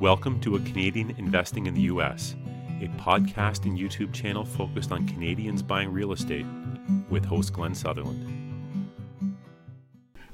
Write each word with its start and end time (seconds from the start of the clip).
Welcome 0.00 0.40
to 0.40 0.56
A 0.56 0.60
Canadian 0.60 1.14
Investing 1.18 1.66
in 1.66 1.74
the 1.74 1.82
U.S., 1.82 2.34
a 2.80 2.88
podcast 2.98 3.66
and 3.66 3.78
YouTube 3.78 4.14
channel 4.14 4.46
focused 4.46 4.92
on 4.92 5.06
Canadians 5.06 5.62
buying 5.62 5.92
real 5.92 6.12
estate 6.12 6.46
with 7.10 7.22
host 7.22 7.52
Glenn 7.52 7.74
Sutherland. 7.74 8.88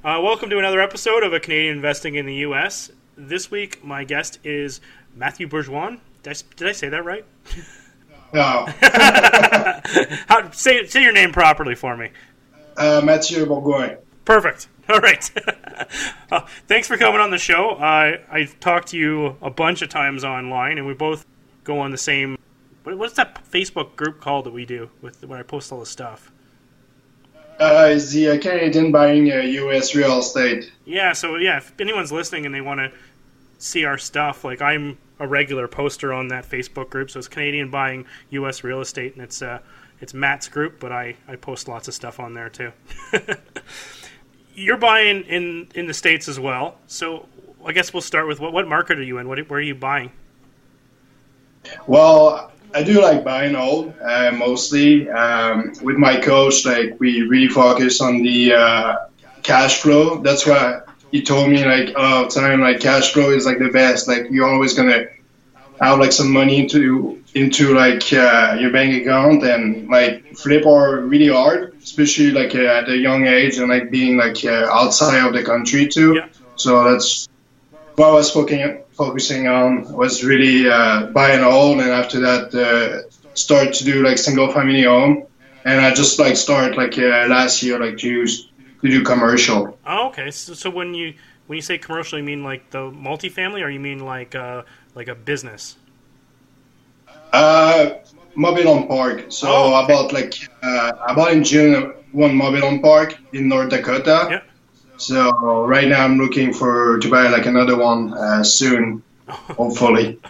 Uh, 0.05 0.21
welcome 0.23 0.49
to 0.51 0.61
another 0.61 0.81
episode 0.81 1.25
of 1.25 1.33
A 1.33 1.41
Canadian 1.41 1.75
Investing 1.75 2.15
in 2.15 2.27
the 2.27 2.35
U.S. 2.37 2.93
This 3.17 3.51
week, 3.51 3.85
my 3.85 4.05
guest 4.05 4.39
is 4.45 4.81
Matthew 5.17 5.49
Bourgeois. 5.49 5.97
Did 6.23 6.33
I, 6.33 6.55
did 6.55 6.69
I 6.69 6.73
say 6.73 6.89
that 6.89 7.05
right? 7.05 7.25
No. 8.33 8.67
How, 10.29 10.49
say, 10.53 10.87
say 10.87 11.03
your 11.03 11.13
name 11.13 11.33
properly 11.33 11.75
for 11.75 11.97
me. 11.97 12.11
Uh, 12.77 13.01
Mathieu 13.03 13.45
Bourgoin. 13.45 13.99
Perfect. 14.27 14.69
All 14.91 15.01
right. 15.01 15.31
uh, 16.31 16.41
thanks 16.69 16.87
for 16.87 16.99
coming 16.99 17.21
on 17.21 17.31
the 17.31 17.39
show. 17.39 17.71
Uh, 17.71 18.19
I've 18.31 18.61
talked 18.61 18.89
to 18.89 18.99
you 18.99 19.37
a 19.41 19.51
bunch 19.51 19.81
of 19.81 19.89
times 19.89 20.23
online, 20.23 20.77
and 20.77 20.87
we 20.87 20.93
both 20.93 21.25
go 21.65 21.79
on 21.79 21.91
the 21.91 21.99
same. 21.99 22.37
What, 22.83 22.99
what's 22.99 23.15
that 23.15 23.43
Facebook 23.51 23.97
group 23.97 24.21
called 24.21 24.45
that 24.45 24.53
we 24.53 24.67
do 24.67 24.91
with 25.01 25.25
when 25.25 25.41
I 25.41 25.43
post 25.43 25.73
all 25.73 25.81
the 25.81 25.87
stuff? 25.87 26.31
Uh, 27.59 27.89
is 27.91 28.13
the 28.13 28.31
uh, 28.31 28.39
Canadian 28.39 28.93
buying 28.93 29.33
uh, 29.33 29.37
U.S. 29.37 29.95
real 29.95 30.19
estate? 30.19 30.71
Yeah. 30.85 31.15
So 31.15 31.37
yeah, 31.37 31.57
if 31.57 31.73
anyone's 31.81 32.13
listening 32.13 32.45
and 32.45 32.55
they 32.55 32.61
want 32.61 32.81
to 32.81 32.93
see 33.59 33.85
our 33.85 33.97
stuff, 33.97 34.45
like 34.45 34.61
I'm 34.61 34.99
a 35.19 35.27
regular 35.27 35.67
poster 35.67 36.13
on 36.13 36.29
that 36.29 36.49
Facebook 36.49 36.91
group, 36.91 37.11
so 37.11 37.19
it's 37.19 37.29
Canadian 37.29 37.71
buying 37.71 38.05
U.S. 38.31 38.63
real 38.63 38.83
estate, 38.83 39.15
and 39.15 39.23
it's 39.23 39.41
uh, 39.41 39.61
it's 40.01 40.13
Matt's 40.13 40.49
group, 40.49 40.79
but 40.79 40.93
I 40.93 41.17
I 41.27 41.37
post 41.37 41.67
lots 41.67 41.89
of 41.89 41.95
stuff 41.95 42.21
on 42.21 42.35
there 42.35 42.51
too. 42.51 42.73
You're 44.57 44.79
buying 44.79 45.23
in 45.25 45.69
in 45.75 45.87
the 45.87 45.95
states 45.95 46.29
as 46.29 46.41
well, 46.41 46.79
so 46.87 47.29
I 47.65 47.73
guess 47.73 47.93
we'll 47.93 48.01
start 48.01 48.27
with 48.27 48.41
what 48.41 48.53
what 48.53 48.67
market 48.67 48.99
are 48.99 49.03
you 49.03 49.19
in? 49.19 49.29
What 49.29 49.39
where 49.49 49.59
are 49.59 49.63
you 49.63 49.75
buying? 49.75 50.11
Well, 51.87 52.51
I 52.75 52.83
do 52.83 53.03
like 53.03 53.25
buying 53.25 53.55
old, 53.55 53.95
uh, 54.03 54.33
mostly. 54.33 55.09
Um, 55.11 55.73
with 55.83 55.97
my 55.97 56.21
coach, 56.21 56.65
like 56.65 56.99
we 56.99 57.23
really 57.23 57.49
focus 57.49 58.01
on 58.01 58.23
the 58.23 58.55
uh, 58.55 58.97
cash 59.43 59.81
flow. 59.81 60.21
That's 60.23 60.47
why 60.47 60.81
he 61.11 61.23
told 61.23 61.51
me 61.51 61.65
like 61.65 61.91
a 61.97 62.01
lot 62.01 62.25
of 62.27 62.35
time, 62.35 62.61
like 62.61 62.81
cash 62.81 63.13
flow 63.13 63.31
is 63.31 63.47
like 63.47 63.59
the 63.59 63.71
best. 63.71 64.09
Like 64.09 64.27
you're 64.31 64.49
always 64.49 64.75
gonna 64.75 65.07
have 65.81 65.99
like 65.99 66.13
some 66.13 66.33
money 66.33 66.61
into 66.61 67.23
into 67.35 67.75
like 67.75 68.13
uh, 68.13 68.57
your 68.59 68.71
bank 68.71 69.03
account 69.03 69.45
and 69.45 69.89
like 69.89 70.37
flip 70.37 70.65
are 70.67 71.01
really 71.01 71.29
hard, 71.29 71.75
especially 71.83 72.31
like 72.31 72.55
uh, 72.55 72.79
at 72.79 72.89
a 72.89 72.97
young 72.97 73.27
age 73.27 73.59
and 73.59 73.69
like 73.69 73.91
being 73.91 74.17
like 74.17 74.43
uh, 74.45 74.69
outside 74.73 75.27
of 75.27 75.35
the 75.35 75.45
country 75.45 75.87
too. 75.87 76.15
Yeah. 76.15 76.29
So 76.57 76.91
that's 76.91 77.29
what 77.97 78.09
I 78.09 78.13
was 78.13 78.31
focusing 78.31 78.83
focusing 78.93 79.49
on 79.49 79.93
was 79.93 80.25
really 80.25 80.69
uh, 80.69 81.07
buying 81.07 81.45
old, 81.45 81.81
and 81.81 81.91
after 81.91 82.21
that 82.21 82.55
uh, 82.55 83.11
start 83.35 83.75
to 83.75 83.85
do 83.85 84.03
like 84.03 84.19
single 84.19 84.51
family 84.53 84.85
home. 84.85 85.27
And 85.67 85.81
I 85.81 85.93
just 85.93 86.19
like 86.19 86.37
start 86.37 86.77
like 86.77 86.97
uh, 86.97 87.27
last 87.29 87.63
year 87.63 87.79
like 87.79 87.99
to 87.99 88.09
use 88.09 88.49
to 88.83 88.89
do 88.89 89.03
commercial. 89.03 89.79
Oh, 89.85 90.09
okay. 90.09 90.31
So, 90.31 90.55
so 90.55 90.71
when 90.71 90.95
you 90.95 91.15
when 91.47 91.57
you 91.57 91.63
say 91.63 91.79
commercial, 91.79 92.19
you 92.19 92.25
mean 92.25 92.43
like 92.43 92.71
the 92.71 92.91
multifamily, 92.91 93.63
or 93.65 93.69
you 93.69 93.81
mean 93.81 94.01
like 94.01 94.35
uh, 94.35 94.63
like 94.97 95.09
a 95.09 95.15
business? 95.15 95.79
Uh, 97.33 97.91
mobile 98.35 98.65
home 98.65 98.89
park. 98.89 99.27
So 99.31 99.49
Oh, 99.49 99.73
I 99.75 99.87
okay. 99.87 99.87
bought 99.87 100.13
like 100.13 100.35
uh, 100.63 100.93
I 101.09 101.15
bought 101.15 101.33
in 101.33 101.45
June 101.45 101.93
one 102.13 102.35
mobile 102.37 102.61
home 102.63 102.81
park 102.83 103.17
in 103.33 103.49
North 103.49 103.71
Dakota. 103.71 104.31
Yeah. 104.31 104.43
So 104.97 105.31
right 105.67 105.89
now 105.89 106.05
I'm 106.05 106.19
looking 106.19 106.53
for 106.55 106.99
to 107.01 107.11
buy 107.11 107.29
like 107.29 107.47
another 107.47 107.77
one 107.79 108.15
uh, 108.15 108.45
soon, 108.45 109.05
hopefully. 109.29 110.21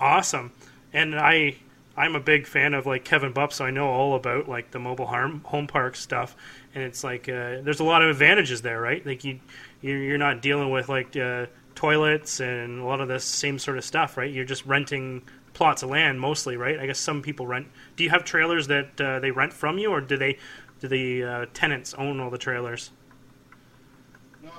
Awesome. 0.00 0.52
And 0.92 1.14
I 1.18 1.56
I'm 1.96 2.14
a 2.16 2.20
big 2.20 2.46
fan 2.46 2.74
of 2.74 2.86
like 2.86 3.04
Kevin 3.04 3.32
Bupp, 3.32 3.52
so 3.52 3.64
I 3.64 3.70
know 3.70 3.88
all 3.88 4.14
about 4.14 4.48
like 4.48 4.70
the 4.70 4.78
mobile 4.78 5.06
home 5.06 5.42
home 5.44 5.66
park 5.66 5.96
stuff. 5.96 6.36
And 6.74 6.82
it's 6.84 7.04
like 7.04 7.28
uh, 7.28 7.60
there's 7.62 7.80
a 7.80 7.84
lot 7.84 8.02
of 8.02 8.10
advantages 8.10 8.62
there, 8.62 8.80
right? 8.80 9.04
Like 9.04 9.24
you 9.24 9.40
you're 9.80 9.98
you're 9.98 10.18
not 10.18 10.42
dealing 10.42 10.70
with 10.70 10.88
like 10.88 11.16
uh, 11.16 11.46
toilets 11.74 12.40
and 12.40 12.80
a 12.80 12.84
lot 12.84 13.00
of 13.00 13.08
the 13.08 13.20
same 13.20 13.58
sort 13.58 13.78
of 13.78 13.84
stuff, 13.84 14.16
right? 14.16 14.30
You're 14.30 14.44
just 14.44 14.64
renting 14.66 15.22
plots 15.54 15.82
of 15.82 15.90
land 15.90 16.20
mostly, 16.20 16.56
right? 16.56 16.78
I 16.78 16.86
guess 16.86 16.98
some 16.98 17.22
people 17.22 17.46
rent. 17.46 17.68
Do 17.96 18.04
you 18.04 18.10
have 18.10 18.24
trailers 18.24 18.66
that 18.68 19.00
uh, 19.00 19.20
they 19.20 19.30
rent 19.30 19.52
from 19.52 19.78
you, 19.78 19.90
or 19.90 20.00
do 20.00 20.16
they 20.16 20.38
do 20.80 20.88
the 20.88 21.24
uh, 21.24 21.46
tenants 21.54 21.94
own 21.94 22.20
all 22.20 22.30
the 22.30 22.38
trailers? 22.38 22.90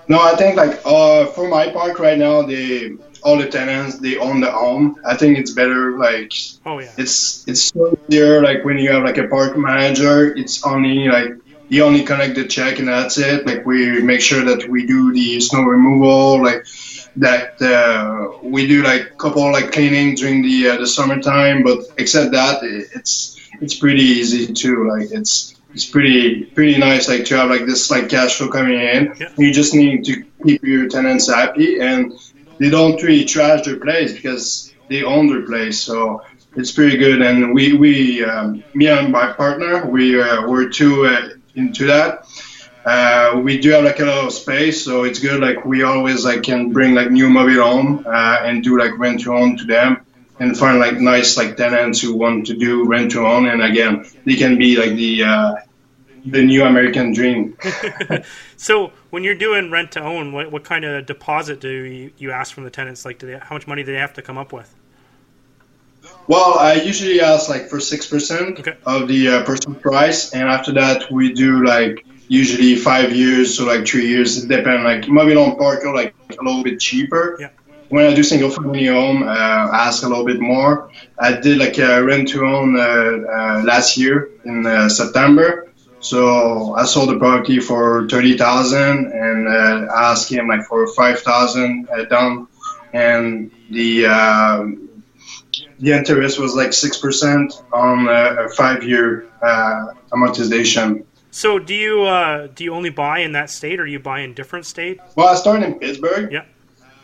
No, 0.07 0.21
I 0.21 0.35
think 0.35 0.55
like 0.55 0.81
uh, 0.85 1.27
for 1.27 1.47
my 1.47 1.69
park 1.69 1.99
right 1.99 2.17
now, 2.17 2.41
the 2.41 2.97
all 3.23 3.37
the 3.37 3.47
tenants 3.47 3.99
they 3.99 4.17
own 4.17 4.41
the 4.41 4.51
home. 4.51 4.97
I 5.05 5.15
think 5.15 5.37
it's 5.37 5.51
better 5.51 5.97
like 5.97 6.33
Oh 6.65 6.79
yeah. 6.79 6.91
it's 6.97 7.47
it's 7.47 7.63
so 7.63 7.97
easier 8.09 8.41
like 8.41 8.63
when 8.65 8.77
you 8.77 8.91
have 8.91 9.03
like 9.03 9.17
a 9.17 9.27
park 9.27 9.57
manager 9.57 10.35
it's 10.35 10.65
only 10.65 11.07
like 11.07 11.31
you 11.69 11.83
only 11.83 12.03
connect 12.03 12.35
the 12.35 12.45
check 12.45 12.79
and 12.79 12.87
that's 12.87 13.17
it 13.17 13.47
like 13.47 13.65
we 13.65 14.01
make 14.01 14.21
sure 14.21 14.43
that 14.43 14.69
we 14.69 14.85
do 14.85 15.13
the 15.13 15.39
snow 15.39 15.63
removal 15.63 16.43
like 16.43 16.65
that 17.15 17.61
uh, 17.61 18.37
we 18.41 18.67
do 18.67 18.83
like 18.83 19.17
couple 19.17 19.51
like 19.51 19.71
cleaning 19.71 20.15
during 20.15 20.41
the 20.41 20.69
uh, 20.69 20.77
the 20.77 20.87
summertime 20.87 21.63
but 21.63 21.79
except 21.97 22.31
that 22.31 22.59
it's 22.63 23.39
it's 23.61 23.75
pretty 23.75 24.01
easy 24.01 24.51
too 24.53 24.87
like 24.89 25.11
it's 25.11 25.53
it's 25.73 25.85
pretty 25.85 26.45
pretty 26.45 26.77
nice 26.77 27.09
like 27.09 27.25
to 27.25 27.37
have 27.37 27.49
like 27.49 27.65
this 27.65 27.89
like 27.89 28.09
cash 28.09 28.35
flow 28.35 28.49
coming 28.49 28.79
in. 28.79 29.15
Yeah. 29.19 29.29
you 29.37 29.51
just 29.53 29.73
need 29.73 30.05
to 30.05 30.23
keep 30.45 30.63
your 30.63 30.87
tenants 30.87 31.27
happy 31.27 31.79
and 31.79 32.13
they 32.59 32.69
don't 32.69 33.01
really 33.01 33.25
trash 33.25 33.65
their 33.65 33.79
place 33.79 34.13
because 34.13 34.73
they 34.89 35.03
own 35.03 35.27
their 35.27 35.45
place 35.45 35.79
so 35.79 36.21
it's 36.55 36.71
pretty 36.71 36.97
good. 36.97 37.21
And 37.21 37.53
we 37.53 37.73
we 37.73 38.23
um, 38.23 38.63
me 38.73 38.87
and 38.87 39.11
my 39.11 39.33
partner 39.33 39.85
we 39.85 40.21
uh, 40.21 40.47
we're 40.47 40.69
two 40.69 41.05
uh, 41.05 41.29
into 41.55 41.87
that 41.87 42.27
uh, 42.85 43.39
we 43.43 43.59
do 43.59 43.69
have 43.71 43.83
like 43.83 43.99
a 43.99 44.05
lot 44.05 44.25
of 44.25 44.33
space 44.33 44.83
so 44.83 45.03
it's 45.03 45.19
good 45.19 45.39
like 45.41 45.65
we 45.65 45.83
always 45.83 46.25
like 46.25 46.43
can 46.43 46.71
bring 46.71 46.93
like 46.93 47.11
new 47.11 47.29
mobile 47.29 47.63
home 47.63 48.03
uh, 48.05 48.39
and 48.43 48.63
do 48.63 48.77
like 48.77 48.97
rent 48.97 49.21
to 49.21 49.33
own 49.33 49.57
to 49.57 49.65
them 49.65 50.05
and 50.39 50.57
find 50.57 50.79
like 50.79 50.99
nice 50.99 51.37
like 51.37 51.55
tenants 51.55 52.01
who 52.01 52.15
want 52.15 52.45
to 52.45 52.55
do 52.55 52.85
rent 52.85 53.11
to 53.11 53.25
own 53.25 53.47
and 53.47 53.61
again 53.63 54.05
they 54.25 54.35
can 54.35 54.57
be 54.57 54.75
like 54.75 54.95
the 54.95 55.23
uh, 55.23 55.55
the 56.25 56.43
new 56.43 56.63
American 56.63 57.13
dream. 57.13 57.57
So 58.55 58.93
when 59.09 59.23
you're 59.23 59.35
doing 59.35 59.71
rent 59.71 59.91
to 59.93 60.01
own, 60.01 60.31
what, 60.31 60.51
what 60.51 60.63
kind 60.63 60.85
of 60.85 61.05
deposit 61.05 61.59
do 61.59 61.69
you, 61.69 62.11
you 62.17 62.31
ask 62.31 62.53
from 62.53 62.63
the 62.63 62.69
tenants? 62.69 63.03
Like, 63.03 63.19
do 63.19 63.27
they, 63.27 63.37
how 63.37 63.55
much 63.55 63.67
money 63.67 63.83
do 63.83 63.91
they 63.91 63.99
have 63.99 64.13
to 64.13 64.21
come 64.21 64.37
up 64.37 64.53
with? 64.53 64.73
Well, 66.27 66.57
I 66.59 66.75
usually 66.75 67.21
ask 67.21 67.49
like 67.49 67.69
for 67.69 67.79
six 67.79 68.07
percent 68.07 68.59
Okay. 68.59 68.77
of 68.85 69.07
the 69.07 69.27
uh, 69.29 69.43
purchase 69.45 69.75
price, 69.81 70.33
and 70.33 70.49
after 70.49 70.73
that 70.73 71.11
we 71.11 71.33
do 71.33 71.65
like 71.65 72.05
usually 72.27 72.75
five 72.75 73.15
years, 73.15 73.57
so 73.57 73.65
like 73.65 73.85
three 73.85 74.07
years. 74.07 74.43
It 74.43 74.47
depends. 74.47 74.83
Like 74.83 75.07
mobile 75.07 75.43
home 75.43 75.57
park 75.57 75.85
are 75.85 75.95
like 75.95 76.15
a 76.29 76.43
little 76.43 76.63
bit 76.63 76.79
cheaper. 76.79 77.37
Yeah. 77.39 77.49
When 77.89 78.05
I 78.05 78.13
do 78.15 78.23
single 78.23 78.49
family 78.49 78.87
home, 78.87 79.21
uh, 79.23 79.27
I 79.27 79.87
ask 79.87 80.03
a 80.03 80.07
little 80.07 80.25
bit 80.25 80.39
more. 80.39 80.89
I 81.19 81.33
did 81.33 81.57
like 81.57 81.77
a 81.77 82.03
rent 82.03 82.29
to 82.29 82.43
own 82.43 82.75
uh, 82.75 82.81
uh, 82.81 83.61
last 83.63 83.97
year 83.97 84.31
in 84.45 84.65
uh, 84.65 84.89
September. 84.89 85.69
So 85.99 86.73
I 86.73 86.85
sold 86.85 87.09
the 87.09 87.19
property 87.19 87.59
for 87.59 88.07
thirty 88.09 88.37
thousand, 88.37 89.11
and 89.11 89.47
uh, 89.47 89.93
I 89.93 90.11
asked 90.11 90.29
him 90.31 90.47
like 90.47 90.65
for 90.65 90.87
five 90.87 91.19
thousand 91.19 91.87
uh, 91.89 92.05
down, 92.05 92.47
and 92.93 93.51
the 93.69 94.07
um, 94.07 94.89
the 95.79 95.91
interest 95.93 96.39
was 96.39 96.55
like 96.55 96.73
six 96.73 96.97
percent 96.97 97.53
on 97.71 98.07
a, 98.07 98.45
a 98.45 98.49
five-year 98.49 99.29
uh, 99.41 99.93
amortization. 100.11 101.05
So 101.33 101.57
do 101.57 101.73
you 101.73 102.03
uh, 102.03 102.45
do 102.53 102.63
you 102.63 102.75
only 102.75 102.91
buy 102.91 103.19
in 103.19 103.31
that 103.31 103.49
state, 103.49 103.79
or 103.79 103.85
do 103.87 103.91
you 103.91 103.99
buy 103.99 104.19
in 104.19 104.35
different 104.35 104.67
state? 104.67 104.99
Well, 105.15 105.29
I 105.29 105.35
started 105.35 105.65
in 105.65 105.79
Pittsburgh. 105.79 106.31
Yeah. 106.31 106.45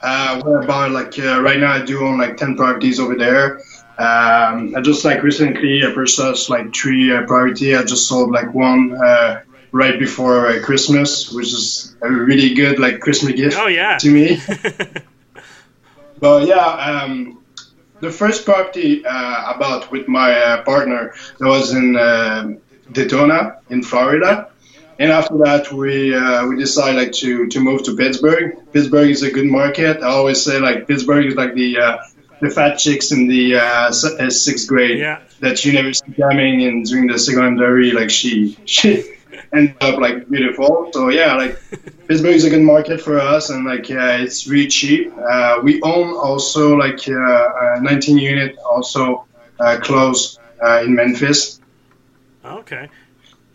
Uh, 0.03 0.39
where 0.43 0.61
about 0.61 0.91
like 0.91 1.17
uh, 1.17 1.41
right 1.41 1.59
now 1.59 1.73
I 1.73 1.83
do 1.83 2.05
own 2.05 2.19
like 2.19 2.37
ten 2.37 2.55
properties 2.55 2.99
over 2.99 3.15
there. 3.15 3.57
Um, 3.97 4.75
I 4.75 4.81
just 4.83 5.03
like 5.03 5.23
recently 5.23 5.83
I 5.83 5.91
purchased 5.93 6.47
like 6.47 6.75
three 6.75 7.11
uh, 7.11 7.25
property. 7.25 7.75
I 7.75 7.81
just 7.83 8.07
sold 8.07 8.29
like 8.29 8.53
one 8.53 8.93
uh, 9.03 9.41
right 9.71 9.97
before 9.97 10.45
uh, 10.45 10.61
Christmas, 10.61 11.31
which 11.31 11.47
is 11.47 11.95
a 12.03 12.11
really 12.11 12.53
good 12.53 12.77
like 12.77 12.99
Christmas 12.99 13.33
gift 13.33 13.57
Oh 13.57 13.65
yeah. 13.65 13.97
to 13.97 14.11
me. 14.11 14.39
But 16.19 16.47
yeah, 16.47 16.57
um, 16.57 17.41
the 18.01 18.11
first 18.11 18.43
property 18.43 19.05
uh, 19.05 19.09
I 19.09 19.55
bought 19.57 19.89
with 19.89 20.07
my 20.09 20.35
uh, 20.37 20.63
partner 20.63 21.13
that 21.39 21.47
was 21.47 21.73
in 21.73 21.95
uh, 21.95 22.55
Daytona 22.91 23.57
in 23.69 23.83
Florida, 23.83 24.49
and 24.97 25.11
after 25.11 25.37
that 25.45 25.71
we 25.71 26.13
uh, 26.15 26.45
we 26.47 26.57
decided 26.57 26.95
like 26.97 27.11
to 27.13 27.47
to 27.47 27.59
move 27.59 27.83
to 27.83 27.95
Pittsburgh. 27.95 28.57
Pittsburgh 28.73 29.09
is 29.09 29.23
a 29.23 29.31
good 29.31 29.45
market. 29.45 30.01
I 30.01 30.07
always 30.07 30.43
say 30.43 30.59
like 30.59 30.87
Pittsburgh 30.87 31.25
is 31.25 31.35
like 31.35 31.53
the 31.55 31.77
uh, 31.79 31.97
the 32.41 32.49
fat 32.49 32.77
chicks 32.77 33.11
in 33.11 33.27
the 33.27 33.55
uh, 33.55 33.91
uh, 33.91 34.29
sixth 34.29 34.67
grade 34.67 34.99
Yeah. 34.99 35.19
that 35.41 35.63
you 35.65 35.73
never 35.73 35.93
see 35.93 36.13
coming, 36.19 36.63
and 36.63 36.85
during 36.85 37.07
the 37.07 37.19
secondary 37.19 37.91
like 37.91 38.09
she 38.09 38.57
she 38.65 39.03
ended 39.53 39.75
up 39.81 39.99
like 39.99 40.29
beautiful. 40.29 40.89
So 40.93 41.09
yeah, 41.09 41.35
like 41.35 41.57
Pittsburgh 42.07 42.35
is 42.35 42.45
a 42.45 42.49
good 42.49 42.61
market 42.61 43.01
for 43.01 43.19
us, 43.19 43.49
and 43.49 43.65
like 43.65 43.89
uh, 43.91 44.23
it's 44.23 44.47
really 44.47 44.67
cheap. 44.67 45.13
Uh, 45.17 45.59
we 45.63 45.81
own 45.81 46.15
also 46.15 46.75
like 46.75 47.07
uh, 47.07 47.75
a 47.77 47.81
19 47.81 48.17
unit 48.17 48.57
also 48.57 49.25
uh, 49.59 49.77
close 49.81 50.39
uh, 50.63 50.81
in 50.83 50.95
Memphis. 50.95 51.59
Okay, 52.43 52.89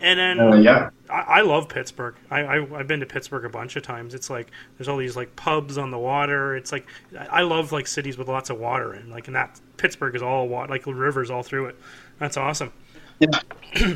and 0.01 0.19
then 0.19 0.41
Uh, 0.41 0.57
yeah. 0.57 0.91
I, 1.09 1.21
I 1.21 1.41
love 1.43 1.69
Pittsburgh. 1.69 2.15
I, 2.31 2.41
I 2.41 2.79
I've 2.79 2.87
been 2.87 3.01
to 3.01 3.07
Pittsburgh 3.07 3.45
a 3.45 3.49
bunch 3.49 3.77
of 3.77 3.83
times. 3.83 4.15
It's 4.15 4.29
like 4.29 4.51
there's 4.77 4.89
all 4.89 4.99
these 4.99 5.17
like 5.17 5.35
pubs 5.37 5.79
on 5.79 5.91
the 5.91 5.99
water. 5.99 6.57
It's 6.57 6.73
like 6.73 6.87
I 7.31 7.43
love 7.43 7.73
like 7.73 7.87
cities 7.87 8.19
with 8.19 8.29
lots 8.29 8.51
of 8.51 8.59
water 8.59 8.93
and 8.93 9.11
like 9.11 9.27
and 9.29 9.37
that 9.37 9.61
Pittsburgh 9.77 10.15
is 10.15 10.23
all 10.23 10.49
water, 10.49 10.71
like 10.71 10.87
rivers 10.87 11.31
all 11.31 11.43
through 11.43 11.67
it. 11.67 11.77
That's 12.19 12.37
awesome. 12.37 12.73
Yeah. 13.19 13.41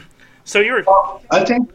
So 0.48 0.60
you're 0.60 0.82
I 1.30 1.44
think 1.44 1.70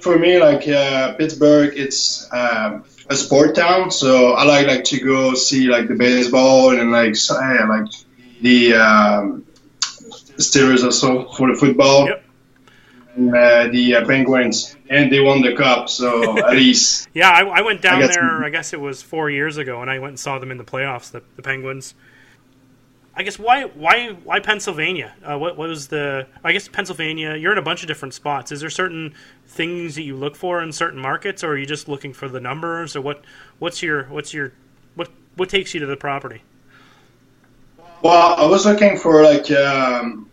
for 0.00 0.18
me, 0.18 0.38
like 0.38 0.66
uh, 0.66 1.12
Pittsburgh, 1.16 1.74
it's 1.76 2.26
um, 2.32 2.82
a 3.10 3.14
sport 3.14 3.54
town, 3.54 3.90
so 3.90 4.32
I 4.32 4.44
like 4.44 4.66
like 4.66 4.84
to 4.84 5.00
go 5.00 5.34
see 5.34 5.68
like 5.68 5.86
the 5.86 5.96
baseball 5.96 6.70
and 6.78 6.90
like 6.90 7.14
so, 7.14 7.34
like 7.34 7.92
the 8.40 8.72
um, 8.72 9.44
Steelers 10.38 10.82
also 10.82 11.28
for 11.32 11.52
the 11.52 11.58
football. 11.58 12.06
Yep. 12.06 12.24
Uh, 13.16 13.68
the 13.68 13.96
uh, 13.96 14.04
Penguins, 14.04 14.76
and 14.90 15.10
they 15.10 15.20
won 15.20 15.40
the 15.40 15.56
cup, 15.56 15.88
so 15.88 16.36
at 16.38 16.52
least 16.52 17.08
yeah. 17.14 17.30
I, 17.30 17.44
I 17.44 17.60
went 17.62 17.80
down 17.80 18.02
I 18.02 18.08
there. 18.08 18.44
I 18.44 18.50
guess 18.50 18.74
it 18.74 18.80
was 18.80 19.00
four 19.00 19.30
years 19.30 19.56
ago, 19.56 19.80
and 19.80 19.90
I 19.90 19.98
went 19.98 20.10
and 20.10 20.20
saw 20.20 20.38
them 20.38 20.50
in 20.50 20.58
the 20.58 20.64
playoffs. 20.64 21.10
The, 21.10 21.22
the 21.34 21.40
Penguins. 21.40 21.94
I 23.14 23.22
guess 23.22 23.38
why 23.38 23.62
why 23.64 24.10
why 24.24 24.40
Pennsylvania? 24.40 25.14
Uh, 25.24 25.38
what, 25.38 25.56
what 25.56 25.70
was 25.70 25.88
the? 25.88 26.26
I 26.44 26.52
guess 26.52 26.68
Pennsylvania. 26.68 27.36
You're 27.36 27.52
in 27.52 27.58
a 27.58 27.62
bunch 27.62 27.80
of 27.80 27.88
different 27.88 28.12
spots. 28.12 28.52
Is 28.52 28.60
there 28.60 28.68
certain 28.68 29.14
things 29.46 29.94
that 29.94 30.02
you 30.02 30.14
look 30.14 30.36
for 30.36 30.62
in 30.62 30.70
certain 30.70 31.00
markets, 31.00 31.42
or 31.42 31.52
are 31.52 31.56
you 31.56 31.64
just 31.64 31.88
looking 31.88 32.12
for 32.12 32.28
the 32.28 32.40
numbers, 32.40 32.96
or 32.96 33.00
what? 33.00 33.24
What's 33.58 33.82
your 33.82 34.04
what's 34.04 34.34
your 34.34 34.52
what 34.94 35.08
what 35.36 35.48
takes 35.48 35.72
you 35.72 35.80
to 35.80 35.86
the 35.86 35.96
property? 35.96 36.42
Well, 38.02 38.34
I 38.34 38.44
was 38.44 38.66
looking 38.66 38.98
for 38.98 39.22
like 39.22 39.50
um, 39.52 40.28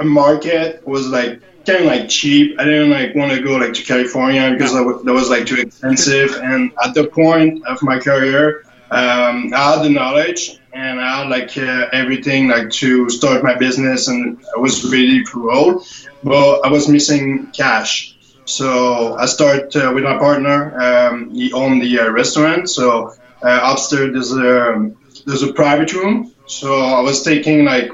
a 0.00 0.04
market 0.04 0.86
was 0.88 1.08
like 1.08 1.42
kind 1.66 1.80
of 1.80 1.86
like 1.86 2.08
cheap. 2.08 2.58
I 2.60 2.64
didn't 2.64 2.90
like 2.90 3.14
want 3.14 3.32
to 3.32 3.40
go 3.42 3.56
like 3.56 3.74
to 3.74 3.82
California 3.82 4.50
because 4.52 4.72
that 4.72 4.84
wa- 4.84 5.02
that 5.02 5.12
was 5.12 5.30
like 5.30 5.46
too 5.46 5.56
expensive. 5.56 6.36
And 6.42 6.72
at 6.84 6.94
the 6.94 7.06
point 7.06 7.64
of 7.66 7.82
my 7.82 7.98
career, 7.98 8.64
um, 8.90 9.52
I 9.54 9.72
had 9.72 9.82
the 9.82 9.90
knowledge 9.90 10.58
and 10.72 11.00
I 11.00 11.20
had 11.20 11.28
like 11.28 11.56
uh, 11.56 11.88
everything 11.92 12.48
like 12.48 12.70
to 12.70 13.08
start 13.08 13.42
my 13.42 13.54
business, 13.54 14.08
and 14.08 14.38
I 14.56 14.60
was 14.60 14.84
ready 14.84 15.22
to 15.24 15.48
roll. 15.48 15.84
But 16.22 16.60
I 16.60 16.68
was 16.68 16.88
missing 16.88 17.48
cash. 17.52 18.16
So 18.46 19.14
I 19.14 19.26
started 19.26 19.74
uh, 19.76 19.92
with 19.94 20.04
my 20.04 20.18
partner. 20.18 20.78
Um, 20.80 21.30
he 21.30 21.52
owned 21.52 21.80
the 21.80 22.00
uh, 22.00 22.10
restaurant. 22.10 22.68
So 22.68 23.14
uh, 23.42 23.60
upstairs 23.62 24.12
there's 24.12 24.32
a 24.32 24.90
there's 25.26 25.42
a 25.42 25.52
private 25.52 25.92
room. 25.94 26.32
So 26.46 26.74
I 26.74 27.00
was 27.00 27.22
taking 27.22 27.64
like, 27.64 27.90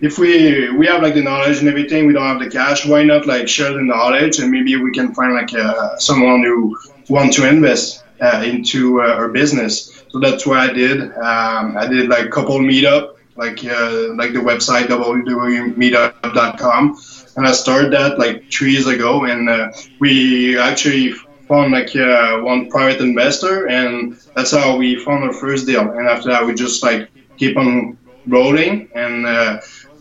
if 0.00 0.18
we 0.18 0.70
we 0.70 0.86
have 0.86 1.02
like 1.02 1.14
the 1.14 1.22
knowledge 1.22 1.58
and 1.58 1.68
everything, 1.68 2.06
we 2.06 2.12
don't 2.12 2.26
have 2.26 2.40
the 2.40 2.50
cash. 2.50 2.86
Why 2.86 3.02
not 3.02 3.26
like 3.26 3.48
share 3.48 3.72
the 3.72 3.82
knowledge 3.82 4.38
and 4.38 4.50
maybe 4.50 4.76
we 4.76 4.92
can 4.92 5.14
find 5.14 5.34
like 5.34 5.52
uh, 5.54 5.96
someone 5.98 6.42
who 6.42 6.76
want 7.08 7.32
to 7.34 7.48
invest 7.48 8.04
uh, 8.20 8.42
into 8.44 9.00
uh, 9.00 9.14
our 9.14 9.28
business. 9.28 10.04
So 10.10 10.20
that's 10.20 10.46
what 10.46 10.58
I 10.58 10.72
did. 10.72 11.02
Um, 11.02 11.76
I 11.76 11.86
did 11.88 12.08
like 12.08 12.30
couple 12.30 12.58
meetup, 12.58 13.16
like 13.36 13.64
uh, 13.64 14.14
like 14.14 14.32
the 14.32 14.40
website 14.40 14.86
www.meetup.com, 14.86 16.98
and 17.36 17.46
I 17.46 17.52
started 17.52 17.92
that 17.92 18.18
like 18.18 18.50
three 18.50 18.72
years 18.72 18.86
ago. 18.86 19.24
And 19.24 19.48
uh, 19.48 19.72
we 19.98 20.58
actually 20.58 21.12
found 21.48 21.72
like 21.72 21.94
uh, 21.96 22.38
one 22.40 22.70
private 22.70 23.00
investor, 23.00 23.68
and 23.68 24.16
that's 24.34 24.52
how 24.52 24.76
we 24.76 24.96
found 24.96 25.24
our 25.24 25.32
first 25.32 25.66
deal. 25.66 25.90
And 25.90 26.08
after 26.08 26.30
that, 26.30 26.46
we 26.46 26.54
just 26.54 26.82
like 26.82 27.10
keep 27.36 27.56
on 27.56 27.98
rolling, 28.26 28.88
and 28.94 29.26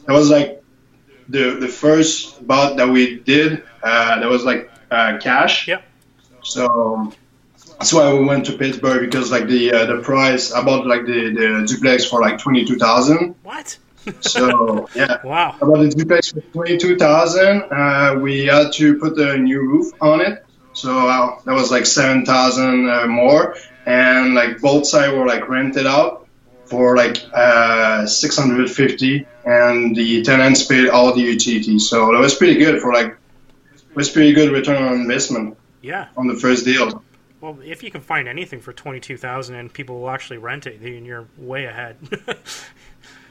that 0.05 0.13
was 0.13 0.29
like 0.29 0.63
the 1.29 1.57
the 1.59 1.67
first 1.67 2.45
bot 2.45 2.77
that 2.77 2.89
we 2.89 3.19
did. 3.19 3.63
Uh, 3.81 4.19
that 4.19 4.29
was 4.29 4.43
like 4.43 4.71
uh, 4.91 5.17
cash. 5.19 5.67
Yep. 5.67 5.83
So 6.43 7.13
that's 7.79 7.93
why 7.93 8.13
we 8.13 8.23
went 8.23 8.45
to 8.47 8.57
Pittsburgh 8.57 9.01
because 9.01 9.31
like 9.31 9.47
the 9.47 9.71
uh, 9.71 9.85
the 9.85 10.01
price 10.01 10.51
I 10.51 10.63
bought 10.63 10.85
like 10.85 11.05
the, 11.05 11.31
the 11.31 11.65
duplex 11.67 12.05
for 12.05 12.21
like 12.21 12.37
twenty 12.39 12.65
two 12.65 12.77
thousand. 12.77 13.35
What? 13.43 13.77
So 14.21 14.87
yeah. 14.95 15.17
Wow. 15.23 15.55
About 15.59 15.79
the 15.79 15.89
duplex 15.89 16.31
for 16.31 16.41
22,000, 16.41 17.63
uh, 17.71 18.19
we 18.21 18.45
had 18.45 18.71
to 18.73 18.99
put 18.99 19.17
a 19.17 19.35
new 19.35 19.61
roof 19.61 19.91
on 19.99 20.21
it. 20.21 20.45
So 20.73 21.07
uh, 21.07 21.39
that 21.45 21.53
was 21.53 21.71
like 21.71 21.87
7,000 21.87 22.87
uh, 22.87 23.07
more. 23.07 23.55
And 23.87 24.35
like 24.35 24.59
both 24.59 24.85
sides 24.85 25.11
were 25.13 25.25
like 25.25 25.49
rented 25.49 25.87
out 25.87 26.27
for 26.65 26.95
like 26.95 27.17
uh, 27.33 28.05
650 28.05 29.25
and 29.45 29.95
the 29.95 30.21
tenants 30.23 30.65
paid 30.65 30.89
all 30.89 31.13
the 31.13 31.21
utilities. 31.21 31.89
So 31.89 32.11
that 32.11 32.19
was 32.19 32.35
pretty 32.35 32.55
good 32.55 32.81
for 32.81 32.91
like, 32.93 33.07
it 33.73 33.95
was 33.95 34.09
pretty 34.09 34.33
good 34.33 34.51
return 34.51 34.81
on 34.81 34.93
investment 35.01 35.57
Yeah. 35.81 36.07
on 36.17 36.27
the 36.27 36.35
first 36.35 36.65
deal. 36.65 37.03
Well, 37.41 37.59
if 37.63 37.83
you 37.83 37.91
can 37.91 38.01
find 38.01 38.27
anything 38.27 38.59
for 38.59 38.73
twenty 38.73 38.99
two 38.99 39.17
thousand 39.17 39.55
and 39.55 39.71
people 39.71 39.99
will 39.99 40.09
actually 40.09 40.37
rent 40.39 40.65
it, 40.65 40.81
then 40.81 41.05
you're 41.05 41.27
way 41.37 41.65
ahead. 41.65 41.97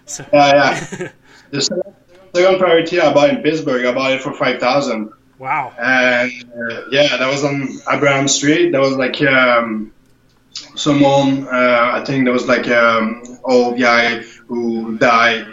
so 0.06 0.24
Yeah, 0.32 0.88
yeah. 1.00 1.08
the 1.50 1.60
second 1.60 2.58
priority 2.58 3.00
I 3.00 3.12
bought 3.12 3.30
in 3.30 3.42
Pittsburgh, 3.42 3.84
I 3.84 3.92
bought 3.92 4.12
it 4.12 4.22
for 4.22 4.32
5,000. 4.32 5.10
wow. 5.38 5.72
and 5.80 6.30
uh, 6.70 6.82
yeah, 6.90 7.16
that 7.16 7.28
was 7.28 7.42
on 7.44 7.68
Abraham 7.92 8.28
Street. 8.28 8.70
That 8.72 8.80
was 8.80 8.96
like 8.96 9.20
um, 9.22 9.92
someone, 10.76 11.46
uh, 11.48 11.90
I 11.94 12.04
think 12.04 12.24
there 12.24 12.32
was 12.32 12.46
like 12.46 12.68
um, 12.68 13.22
old 13.44 13.78
guy 13.78 14.18
who 14.46 14.96
died, 14.98 15.46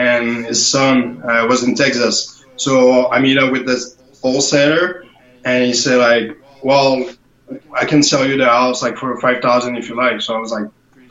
and 0.00 0.46
his 0.46 0.66
son 0.66 1.22
uh, 1.22 1.46
was 1.46 1.62
in 1.62 1.74
Texas. 1.74 2.42
So 2.56 3.10
I 3.10 3.20
meet 3.20 3.38
up 3.38 3.52
with 3.52 3.66
this 3.66 3.98
wholesaler, 4.22 5.04
and 5.44 5.64
he 5.64 5.74
said 5.74 5.98
like, 5.98 6.38
"Well, 6.62 7.08
I 7.80 7.84
can 7.84 8.02
sell 8.02 8.26
you 8.26 8.36
the 8.36 8.46
house 8.46 8.82
like 8.82 8.96
for 8.96 9.20
five 9.20 9.42
thousand 9.42 9.76
if 9.76 9.88
you 9.88 9.96
like." 9.96 10.20
So 10.22 10.34
I 10.34 10.38
was 10.38 10.52
like 10.52 10.68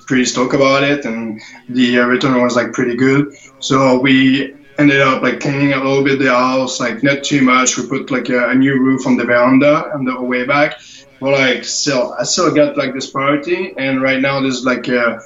pretty 0.08 0.26
stoked 0.26 0.56
about 0.56 0.84
it, 0.84 1.06
and 1.06 1.40
the 1.70 2.00
return 2.00 2.42
was 2.42 2.56
like 2.56 2.74
pretty 2.74 2.96
good. 2.96 3.34
So 3.60 4.00
we 4.00 4.56
ended 4.80 5.02
up 5.02 5.22
like 5.22 5.40
cleaning 5.40 5.74
a 5.74 5.78
little 5.78 6.04
bit 6.04 6.18
the 6.18 6.32
house, 6.32 6.80
like 6.80 7.04
not 7.04 7.24
too 7.24 7.42
much. 7.42 7.78
We 7.78 7.88
put 7.88 8.10
like 8.10 8.30
a, 8.30 8.50
a 8.50 8.56
new 8.56 8.80
roof 8.80 9.06
on 9.06 9.18
the 9.18 9.26
veranda 9.26 9.92
on 9.94 10.06
the 10.06 10.20
way 10.20 10.46
back. 10.46 10.80
But 11.20 11.32
like 11.34 11.64
still, 11.64 12.16
I 12.20 12.24
still 12.24 12.52
got 12.56 12.78
like 12.78 12.94
this 12.94 13.12
priority, 13.12 13.74
and 13.78 14.02
right 14.02 14.22
now 14.22 14.40
there's 14.42 14.64
like 14.64 14.88
a, 14.88 15.22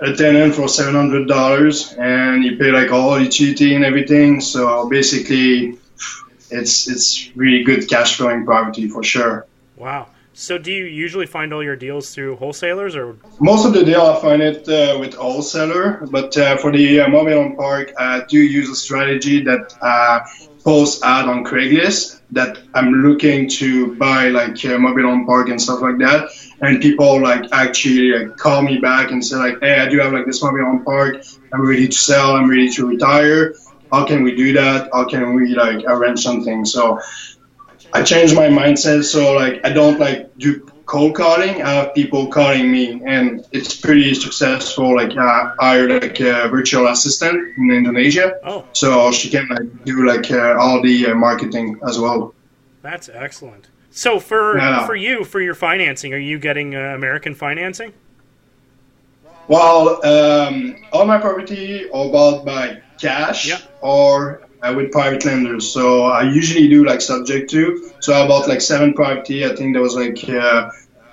a 0.00 0.14
tenant 0.14 0.54
for 0.54 0.68
seven 0.68 0.94
hundred 0.94 1.28
dollars, 1.28 1.94
and 1.98 2.44
you 2.44 2.56
pay 2.56 2.70
like 2.70 2.90
all 2.90 3.20
utility 3.20 3.74
and 3.74 3.84
everything. 3.84 4.40
So 4.40 4.88
basically, 4.88 5.78
it's 6.50 6.88
it's 6.88 7.30
really 7.36 7.64
good 7.64 7.88
cash 7.88 8.16
flowing 8.16 8.44
property 8.44 8.88
for 8.88 9.02
sure. 9.02 9.46
Wow. 9.76 10.08
So 10.32 10.58
do 10.58 10.72
you 10.72 10.84
usually 10.84 11.26
find 11.26 11.52
all 11.52 11.62
your 11.62 11.76
deals 11.76 12.14
through 12.14 12.36
wholesalers 12.36 12.94
or 12.94 13.16
Most 13.40 13.66
of 13.66 13.72
the 13.72 13.84
deal 13.84 14.02
I 14.02 14.20
find 14.20 14.40
it 14.40 14.68
uh, 14.68 14.98
with 14.98 15.14
wholesaler, 15.14 16.06
but 16.10 16.36
uh, 16.36 16.56
for 16.56 16.70
the 16.70 17.00
uh, 17.00 17.08
mobile 17.08 17.42
home 17.42 17.56
park, 17.56 17.92
I 17.98 18.22
do 18.28 18.38
use 18.38 18.70
a 18.70 18.76
strategy 18.76 19.42
that 19.44 19.74
uh, 19.82 20.20
post 20.62 21.02
ad 21.04 21.28
on 21.28 21.44
Craigslist 21.44 22.20
that 22.32 22.58
I'm 22.74 22.92
looking 22.92 23.48
to 23.48 23.96
buy 23.96 24.28
like 24.28 24.64
uh, 24.64 24.78
mobile 24.78 25.02
home 25.02 25.26
park 25.26 25.48
and 25.48 25.60
stuff 25.60 25.80
like 25.80 25.98
that. 25.98 26.30
And 26.60 26.80
people 26.80 27.20
like 27.20 27.50
actually 27.52 28.12
like, 28.12 28.36
call 28.36 28.62
me 28.62 28.78
back 28.78 29.10
and 29.10 29.24
say 29.24 29.36
like, 29.36 29.58
hey, 29.60 29.80
I 29.80 29.88
do 29.88 29.98
have 29.98 30.12
like 30.12 30.26
this 30.26 30.42
mobile 30.42 30.64
home 30.64 30.84
park. 30.84 31.16
I'm 31.52 31.66
ready 31.66 31.88
to 31.88 31.92
sell. 31.92 32.36
I'm 32.36 32.48
ready 32.48 32.70
to 32.72 32.86
retire. 32.86 33.54
How 33.90 34.06
can 34.06 34.22
we 34.22 34.36
do 34.36 34.52
that? 34.52 34.90
How 34.92 35.04
can 35.04 35.34
we 35.34 35.54
like 35.54 35.84
arrange 35.86 36.20
something? 36.20 36.64
So 36.64 37.00
I 37.92 38.02
changed 38.02 38.34
my 38.34 38.48
mindset 38.48 39.04
so 39.04 39.32
like 39.34 39.60
I 39.64 39.70
don't 39.72 39.98
like 39.98 40.36
do 40.38 40.60
cold 40.86 41.14
calling. 41.14 41.62
I 41.62 41.70
have 41.70 41.94
people 41.94 42.26
calling 42.26 42.70
me, 42.70 43.00
and 43.06 43.44
it's 43.52 43.76
pretty 43.76 44.12
successful. 44.14 44.96
Like 44.96 45.16
I 45.16 45.52
hired 45.60 46.02
like 46.02 46.18
a 46.20 46.48
virtual 46.48 46.88
assistant 46.88 47.56
in 47.58 47.70
Indonesia, 47.70 48.34
Oh, 48.44 48.64
so 48.72 49.12
she 49.12 49.30
can 49.30 49.46
like 49.48 49.84
do 49.84 50.04
like 50.06 50.30
uh, 50.30 50.58
all 50.58 50.82
the 50.82 51.06
uh, 51.10 51.14
marketing 51.14 51.78
as 51.86 51.98
well. 51.98 52.34
that's 52.82 53.08
excellent. 53.08 53.68
So 53.92 54.18
for 54.20 54.56
Yeah. 54.58 54.86
for 54.86 54.94
you 54.96 55.24
for 55.24 55.40
your 55.40 55.54
financing, 55.54 56.12
are 56.14 56.18
you 56.30 56.38
getting 56.38 56.74
uh, 56.74 56.94
American 56.94 57.34
financing? 57.34 57.92
Well, 59.48 60.04
um, 60.06 60.76
all 60.92 61.06
my 61.06 61.18
property 61.18 61.90
are 61.90 62.08
bought 62.10 62.44
by 62.44 62.82
cash 63.00 63.48
Yeah. 63.48 63.58
or 63.80 64.42
uh, 64.62 64.72
with 64.76 64.90
private 64.92 65.24
lenders. 65.24 65.70
So 65.72 66.04
I 66.04 66.22
usually 66.22 66.68
do 66.68 66.84
like 66.84 67.00
subject 67.00 67.50
to. 67.50 67.90
So 68.00 68.12
I 68.14 68.26
bought 68.26 68.48
like 68.48 68.60
seven 68.60 68.94
property. 68.94 69.44
I 69.44 69.54
think 69.54 69.74
that 69.74 69.80
was 69.82 69.94
like 69.94 70.18
uh, 70.28 70.70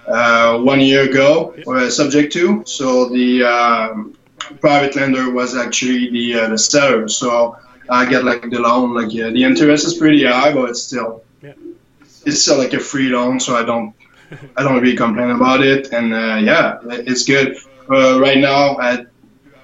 uh, 0.08 0.60
one 0.60 0.80
year 0.82 1.04
ago. 1.10 1.56
Uh, 1.68 1.90
subject 1.90 2.34
to. 2.34 2.64
So 2.66 3.10
the 3.10 3.44
um, 3.44 4.14
private 4.62 4.96
lender 4.96 5.32
was 5.32 5.56
actually 5.56 6.10
the 6.12 6.40
uh, 6.42 6.50
the 6.50 6.58
seller. 6.58 7.08
So 7.08 7.58
I 7.90 8.06
get 8.06 8.24
like 8.24 8.42
the 8.50 8.60
loan. 8.60 8.94
Like 8.94 9.14
yeah, 9.14 9.30
the 9.30 9.44
interest 9.44 9.86
is 9.86 9.96
pretty 9.96 10.26
high, 10.26 10.54
but 10.54 10.70
it's 10.70 10.84
still 10.84 11.24
Yeah. 11.42 11.54
it's 12.26 12.42
still 12.42 12.58
like 12.58 12.74
a 12.74 12.80
free 12.80 13.10
loan, 13.10 13.40
so 13.40 13.56
I 13.56 13.64
don't 13.64 13.94
I 14.58 14.64
don't 14.64 14.82
really 14.82 14.96
complain 14.98 15.32
about 15.32 15.62
it. 15.62 15.94
And 15.94 16.14
uh, 16.14 16.38
yeah, 16.42 16.80
it's 17.10 17.24
good. 17.24 17.58
Uh, 17.90 18.20
right 18.20 18.38
now, 18.38 18.78
I 18.78 19.06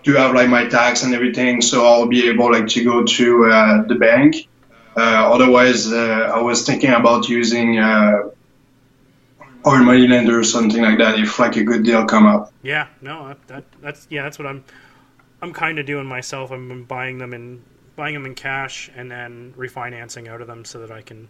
do 0.03 0.13
have 0.13 0.33
like 0.35 0.49
my 0.49 0.67
tax 0.67 1.03
and 1.03 1.13
everything, 1.13 1.61
so 1.61 1.85
I'll 1.85 2.07
be 2.07 2.27
able 2.29 2.51
like 2.51 2.67
to 2.67 2.83
go 2.83 3.03
to 3.03 3.45
uh, 3.45 3.83
the 3.83 3.95
bank. 3.95 4.47
Uh, 4.95 5.33
otherwise, 5.33 5.91
uh, 5.91 6.31
I 6.35 6.41
was 6.41 6.65
thinking 6.65 6.91
about 6.91 7.27
using 7.27 7.79
uh, 7.79 8.29
or 9.65 9.81
money 9.81 10.07
lender 10.07 10.39
or 10.39 10.43
something 10.43 10.81
like 10.81 10.97
that 10.97 11.19
if 11.19 11.39
like 11.39 11.55
a 11.55 11.63
good 11.63 11.83
deal 11.83 12.05
come 12.05 12.25
up. 12.25 12.51
Yeah, 12.61 12.87
no, 13.01 13.29
that, 13.29 13.47
that 13.47 13.63
that's 13.81 14.07
yeah, 14.09 14.23
that's 14.23 14.37
what 14.37 14.47
I'm 14.47 14.63
I'm 15.41 15.53
kind 15.53 15.79
of 15.79 15.85
doing 15.85 16.05
myself. 16.05 16.51
I'm 16.51 16.83
buying 16.83 17.17
them 17.17 17.33
in 17.33 17.63
buying 17.95 18.13
them 18.13 18.25
in 18.25 18.35
cash 18.35 18.91
and 18.95 19.09
then 19.09 19.53
refinancing 19.57 20.27
out 20.27 20.41
of 20.41 20.47
them 20.47 20.65
so 20.65 20.79
that 20.79 20.91
I 20.91 21.01
can 21.01 21.27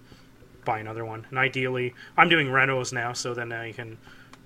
buy 0.66 0.80
another 0.80 1.06
one. 1.06 1.26
And 1.30 1.38
ideally, 1.38 1.94
I'm 2.18 2.30
doing 2.30 2.48
renos 2.48 2.94
now, 2.94 3.14
so 3.14 3.34
then 3.34 3.52
I 3.52 3.72
can 3.72 3.98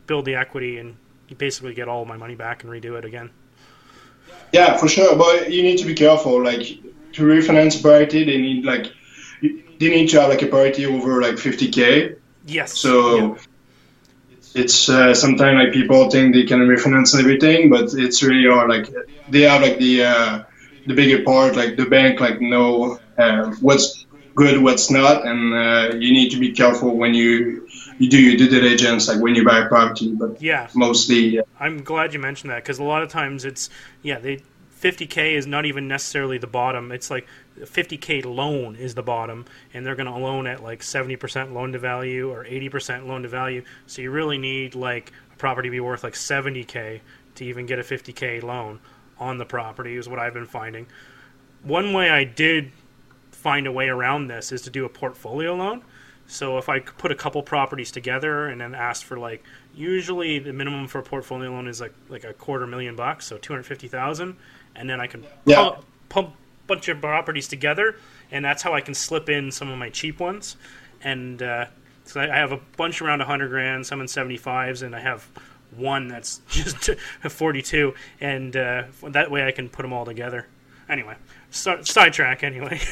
build 0.07 0.25
the 0.25 0.35
equity 0.35 0.77
and 0.77 0.97
basically 1.37 1.73
get 1.73 1.87
all 1.87 2.05
my 2.05 2.17
money 2.17 2.35
back 2.35 2.63
and 2.63 2.71
redo 2.71 2.97
it 2.97 3.05
again. 3.05 3.29
Yeah, 4.51 4.77
for 4.77 4.87
sure. 4.87 5.15
But 5.15 5.51
you 5.51 5.63
need 5.63 5.77
to 5.77 5.85
be 5.85 5.93
careful. 5.93 6.43
Like 6.43 6.61
to 7.13 7.21
refinance 7.23 7.79
a 7.79 7.81
property, 7.81 8.23
they 8.23 8.37
need 8.37 8.65
like 8.65 8.91
they 9.41 9.89
need 9.89 10.07
to 10.09 10.21
have 10.21 10.29
like 10.29 10.41
a 10.41 10.47
property 10.47 10.85
over 10.85 11.21
like 11.21 11.35
50k. 11.35 12.17
Yes. 12.45 12.77
So. 12.77 13.17
Yeah 13.17 13.37
it's 14.57 14.89
uh, 14.89 15.13
sometimes 15.13 15.55
like 15.63 15.73
people 15.73 16.09
think 16.09 16.33
they 16.33 16.43
can 16.43 16.59
refinance 16.59 17.17
everything, 17.17 17.69
but 17.69 17.93
it's 17.93 18.23
really 18.23 18.49
hard. 18.49 18.69
Like 18.69 18.87
they 19.29 19.41
have 19.41 19.61
like 19.61 19.77
the 19.77 20.03
uh, 20.03 20.43
the 20.87 20.93
bigger 20.93 21.23
part, 21.23 21.55
like 21.55 21.77
the 21.77 21.85
bank, 21.85 22.19
like 22.19 22.41
know 22.41 22.99
uh, 23.17 23.51
what's 23.61 24.05
good, 24.35 24.61
what's 24.61 24.89
not, 24.89 25.25
and 25.25 25.53
uh, 25.53 25.95
you 25.95 26.11
need 26.11 26.29
to 26.31 26.39
be 26.39 26.51
careful 26.51 26.95
when 26.95 27.13
you 27.13 27.66
you 27.99 28.09
do 28.09 28.21
your 28.21 28.37
due 28.37 28.49
diligence, 28.49 29.07
like 29.07 29.19
when 29.21 29.35
you 29.35 29.43
buy 29.45 29.59
a 29.59 29.67
property. 29.67 30.13
But 30.13 30.41
yeah, 30.41 30.69
mostly. 30.73 31.39
I'm 31.59 31.83
glad 31.83 32.13
you 32.13 32.19
mentioned 32.19 32.51
that 32.51 32.63
because 32.63 32.79
a 32.79 32.83
lot 32.83 33.03
of 33.03 33.09
times 33.09 33.45
it's 33.45 33.69
yeah 34.03 34.19
they 34.19 34.41
50k 34.79 35.33
is 35.33 35.47
not 35.47 35.65
even 35.65 35.87
necessarily 35.87 36.37
the 36.37 36.47
bottom. 36.47 36.91
It's 36.91 37.09
like 37.09 37.27
50k 37.59 38.25
loan 38.25 38.75
is 38.75 38.93
the 38.93 39.03
bottom, 39.03 39.45
and 39.73 39.85
they're 39.85 39.95
going 39.95 40.11
to 40.11 40.17
loan 40.17 40.45
at 40.45 40.61
like 40.61 40.81
70% 40.81 41.53
loan 41.53 41.71
to 41.71 41.79
value 41.79 42.29
or 42.29 42.45
80% 42.45 43.07
loan 43.07 43.23
to 43.23 43.27
value. 43.27 43.63
So 43.87 44.01
you 44.01 44.11
really 44.11 44.37
need 44.37 44.75
like 44.75 45.11
a 45.33 45.35
property 45.37 45.69
to 45.69 45.71
be 45.71 45.79
worth 45.79 46.03
like 46.03 46.13
70k 46.13 47.01
to 47.35 47.45
even 47.45 47.65
get 47.65 47.79
a 47.79 47.83
50k 47.83 48.43
loan 48.43 48.79
on 49.19 49.39
the 49.39 49.45
property. 49.45 49.95
Is 49.95 50.07
what 50.07 50.19
I've 50.19 50.33
been 50.33 50.45
finding. 50.45 50.85
One 51.63 51.93
way 51.93 52.11
I 52.11 52.23
did 52.23 52.71
find 53.31 53.65
a 53.65 53.71
way 53.71 53.89
around 53.89 54.27
this 54.27 54.51
is 54.51 54.61
to 54.63 54.69
do 54.69 54.85
a 54.85 54.89
portfolio 54.89 55.55
loan. 55.55 55.83
So 56.27 56.57
if 56.57 56.67
I 56.67 56.79
put 56.79 57.11
a 57.11 57.15
couple 57.15 57.41
properties 57.41 57.91
together 57.91 58.47
and 58.47 58.59
then 58.59 58.75
ask 58.75 59.05
for 59.05 59.17
like 59.17 59.43
usually 59.75 60.39
the 60.39 60.51
minimum 60.51 60.87
for 60.87 60.99
a 60.99 61.03
portfolio 61.03 61.51
loan 61.51 61.67
is 61.67 61.79
like 61.79 61.93
like 62.09 62.25
a 62.25 62.33
quarter 62.33 62.67
million 62.67 62.95
bucks, 62.95 63.25
so 63.25 63.37
two 63.37 63.53
hundred 63.53 63.63
fifty 63.63 63.87
thousand, 63.87 64.35
and 64.75 64.89
then 64.89 64.99
I 64.99 65.07
can 65.07 65.25
yeah. 65.45 65.55
pump, 65.55 65.85
pump 66.09 66.35
bunch 66.67 66.89
of 66.89 67.01
properties 67.01 67.47
together, 67.47 67.95
and 68.29 68.43
that's 68.43 68.61
how 68.61 68.73
I 68.73 68.81
can 68.81 68.93
slip 68.93 69.29
in 69.29 69.51
some 69.51 69.69
of 69.69 69.77
my 69.77 69.89
cheap 69.89 70.19
ones. 70.19 70.57
And 71.01 71.41
uh, 71.41 71.67
so 72.03 72.21
I 72.21 72.27
have 72.27 72.51
a 72.51 72.59
bunch 72.75 73.01
around 73.01 73.19
100 73.19 73.49
grand, 73.49 73.85
some 73.85 74.01
in 74.01 74.07
75s, 74.07 74.83
and 74.83 74.95
I 74.95 74.99
have 74.99 75.27
one 75.75 76.07
that's 76.07 76.41
just 76.49 76.89
42, 77.23 77.93
and 78.19 78.55
uh, 78.55 78.83
that 79.03 79.31
way 79.31 79.45
I 79.45 79.51
can 79.51 79.69
put 79.69 79.83
them 79.83 79.93
all 79.93 80.05
together. 80.05 80.47
Anyway, 80.89 81.15
so, 81.51 81.81
sidetrack 81.83 82.43
anyway. 82.43 82.79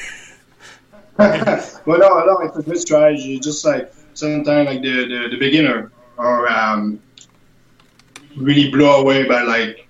well, 1.18 2.00
no, 2.00 2.26
no, 2.26 2.40
it's 2.40 2.58
a 2.58 2.62
good 2.62 2.78
strategy. 2.78 3.40
Just 3.40 3.64
like 3.64 3.94
sometimes, 4.14 4.68
like 4.68 4.82
the, 4.82 5.08
the, 5.08 5.28
the 5.32 5.38
beginner 5.38 5.92
or 6.18 6.50
um, 6.50 7.02
really 8.36 8.70
blow 8.70 9.02
away 9.02 9.28
by 9.28 9.42
like 9.44 9.88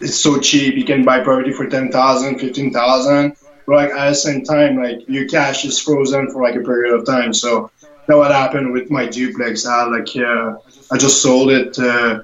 it's 0.00 0.16
so 0.16 0.38
cheap. 0.38 0.76
You 0.76 0.84
can 0.84 1.04
buy 1.04 1.20
property 1.20 1.52
for 1.52 1.68
10,000, 1.68 2.38
15,000. 2.38 3.36
But 3.66 3.74
like 3.74 3.90
at 3.90 4.10
the 4.10 4.14
same 4.14 4.44
time, 4.44 4.76
like 4.80 5.08
your 5.08 5.26
cash 5.28 5.64
is 5.64 5.80
frozen 5.80 6.30
for 6.30 6.42
like 6.42 6.54
a 6.54 6.60
period 6.60 6.94
of 6.94 7.04
time. 7.04 7.32
So 7.32 7.70
that 8.06 8.16
what 8.16 8.30
happened 8.30 8.72
with 8.72 8.90
my 8.90 9.06
duplex. 9.06 9.66
I 9.66 9.84
like 9.84 10.08
uh, 10.16 10.56
I 10.90 10.96
just 10.96 11.20
sold 11.20 11.50
it 11.50 11.78
uh, 11.78 12.22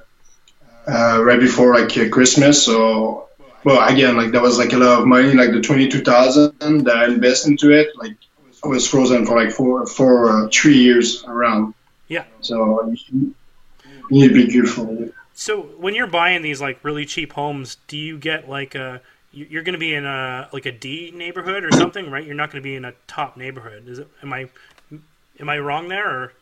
uh, 0.87 1.21
right 1.23 1.39
before 1.39 1.75
like 1.75 2.11
Christmas. 2.11 2.63
So 2.63 3.24
well, 3.65 3.85
again, 3.91 4.15
like 4.15 4.31
that 4.31 4.41
was 4.41 4.59
like 4.59 4.73
a 4.73 4.77
lot 4.77 5.01
of 5.01 5.07
money. 5.07 5.33
Like 5.33 5.51
the 5.51 5.59
22,000 5.59 6.85
that 6.85 6.95
I 6.95 7.05
invested 7.05 7.49
into 7.49 7.71
it, 7.71 7.89
like 7.97 8.15
I 8.63 8.67
was 8.67 8.87
frozen 8.87 9.25
for 9.25 9.35
like 9.35 9.51
four, 9.51 9.87
for 9.87 10.29
uh, 10.29 10.49
three 10.53 10.77
years 10.77 11.23
around. 11.25 11.73
Yeah. 12.07 12.25
So 12.41 12.93
you 13.11 13.33
need 14.11 14.27
to 14.29 14.33
be 14.33 14.53
careful. 14.53 15.09
So 15.33 15.63
when 15.63 15.95
you're 15.95 16.07
buying 16.07 16.43
these 16.43 16.61
like 16.61 16.79
really 16.83 17.05
cheap 17.05 17.33
homes, 17.33 17.77
do 17.87 17.97
you 17.97 18.19
get 18.19 18.47
like 18.47 18.75
a 18.75 19.01
you're 19.31 19.63
going 19.63 19.73
to 19.73 19.79
be 19.79 19.95
in 19.95 20.05
a 20.05 20.47
like 20.53 20.67
a 20.67 20.71
D 20.71 21.11
neighborhood 21.13 21.65
or 21.65 21.71
something, 21.71 22.09
right? 22.09 22.23
You're 22.23 22.35
not 22.35 22.51
going 22.51 22.61
to 22.61 22.63
be 22.63 22.75
in 22.75 22.85
a 22.85 22.93
top 23.07 23.35
neighborhood. 23.35 23.89
Is 23.89 23.99
it? 23.99 24.07
Am 24.21 24.31
I 24.31 24.47
am 25.39 25.49
I 25.49 25.57
wrong 25.57 25.87
there? 25.87 26.07
Or? 26.07 26.33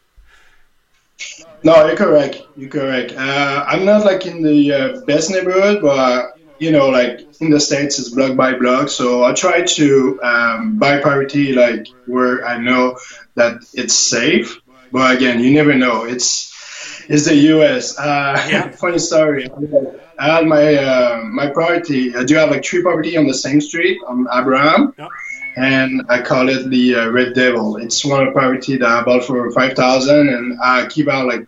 No, 1.63 1.88
you're 1.88 1.96
correct. 1.96 2.44
You're 2.58 2.70
correct. 2.70 3.13
Uh, 3.13 3.65
I'm 3.68 3.86
not 3.86 4.06
like 4.06 4.25
in 4.25 4.44
the 4.44 4.74
uh, 4.74 5.01
best 5.06 5.32
neighborhood, 5.32 5.82
but 5.82 6.33
you 6.60 6.72
know, 6.72 6.90
like 6.90 7.22
in 7.42 7.50
the 7.50 7.60
states, 7.60 8.00
it's 8.00 8.10
block 8.10 8.36
by 8.36 8.54
block. 8.58 8.90
So 8.90 9.24
I 9.24 9.34
try 9.34 9.64
to 9.64 10.22
um, 10.24 10.78
buy 10.78 11.00
property 11.00 11.54
like 11.54 11.88
where 12.06 12.46
I 12.46 12.58
know 12.58 12.98
that 13.36 13.62
it's 13.74 13.94
safe. 13.94 14.60
But 14.92 15.16
again, 15.16 15.40
you 15.40 15.54
never 15.54 15.74
know. 15.74 16.06
It's 16.06 16.54
it's 17.10 17.26
the 17.26 17.36
U.S. 17.36 17.98
Uh, 17.98 18.46
yeah. 18.50 18.70
funny 18.84 19.00
story. 19.00 19.50
I 20.20 20.36
had 20.36 20.46
my 20.46 20.76
uh, 20.76 21.22
my 21.24 21.50
property. 21.50 22.16
I 22.16 22.24
do 22.24 22.36
have 22.36 22.52
like 22.52 22.64
three 22.64 22.82
property 22.82 23.18
on 23.18 23.28
the 23.28 23.34
same 23.34 23.60
street 23.60 24.00
on 24.08 24.28
Abraham, 24.32 24.94
yeah. 24.98 25.08
and 25.58 26.04
I 26.10 26.22
call 26.22 26.50
it 26.50 26.70
the 26.70 26.96
uh, 26.96 27.10
Red 27.10 27.34
Devil. 27.34 27.78
It's 27.78 28.06
one 28.06 28.22
of 28.22 28.28
the 28.28 28.40
property 28.40 28.78
that 28.78 28.88
I 28.88 29.04
bought 29.04 29.26
for 29.26 29.52
five 29.52 29.74
thousand, 29.74 30.30
and 30.30 30.60
I 30.62 30.86
keep 30.88 31.08
out 31.10 31.28
like 31.28 31.48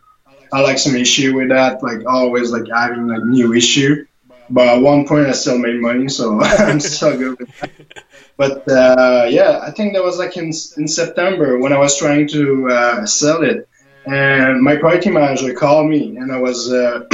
I 0.51 0.61
like 0.61 0.77
some 0.77 0.95
issue 0.95 1.35
with 1.35 1.49
that, 1.49 1.83
like 1.83 2.05
always 2.07 2.51
like 2.51 2.67
having 2.67 3.07
like 3.07 3.23
new 3.23 3.53
issue. 3.53 4.05
But 4.49 4.67
at 4.67 4.81
one 4.81 5.07
point, 5.07 5.27
I 5.27 5.31
still 5.31 5.57
made 5.57 5.81
money, 5.81 6.07
so 6.07 6.41
I'm 6.41 6.79
still 6.79 7.17
good 7.17 7.39
with 7.39 7.59
that. 7.59 7.71
But 8.37 8.69
uh, 8.69 9.27
yeah, 9.29 9.59
I 9.63 9.71
think 9.71 9.93
that 9.93 10.03
was 10.03 10.17
like 10.17 10.37
in 10.37 10.51
in 10.77 10.87
September 10.87 11.57
when 11.57 11.73
I 11.73 11.77
was 11.77 11.97
trying 11.97 12.27
to 12.29 12.69
uh, 12.69 13.05
sell 13.05 13.43
it 13.43 13.67
and 14.05 14.61
my 14.61 14.75
property 14.75 15.09
manager 15.09 15.53
called 15.53 15.89
me, 15.89 16.17
and 16.17 16.31
I 16.31 16.37
was 16.37 16.71
uh, 16.71 17.05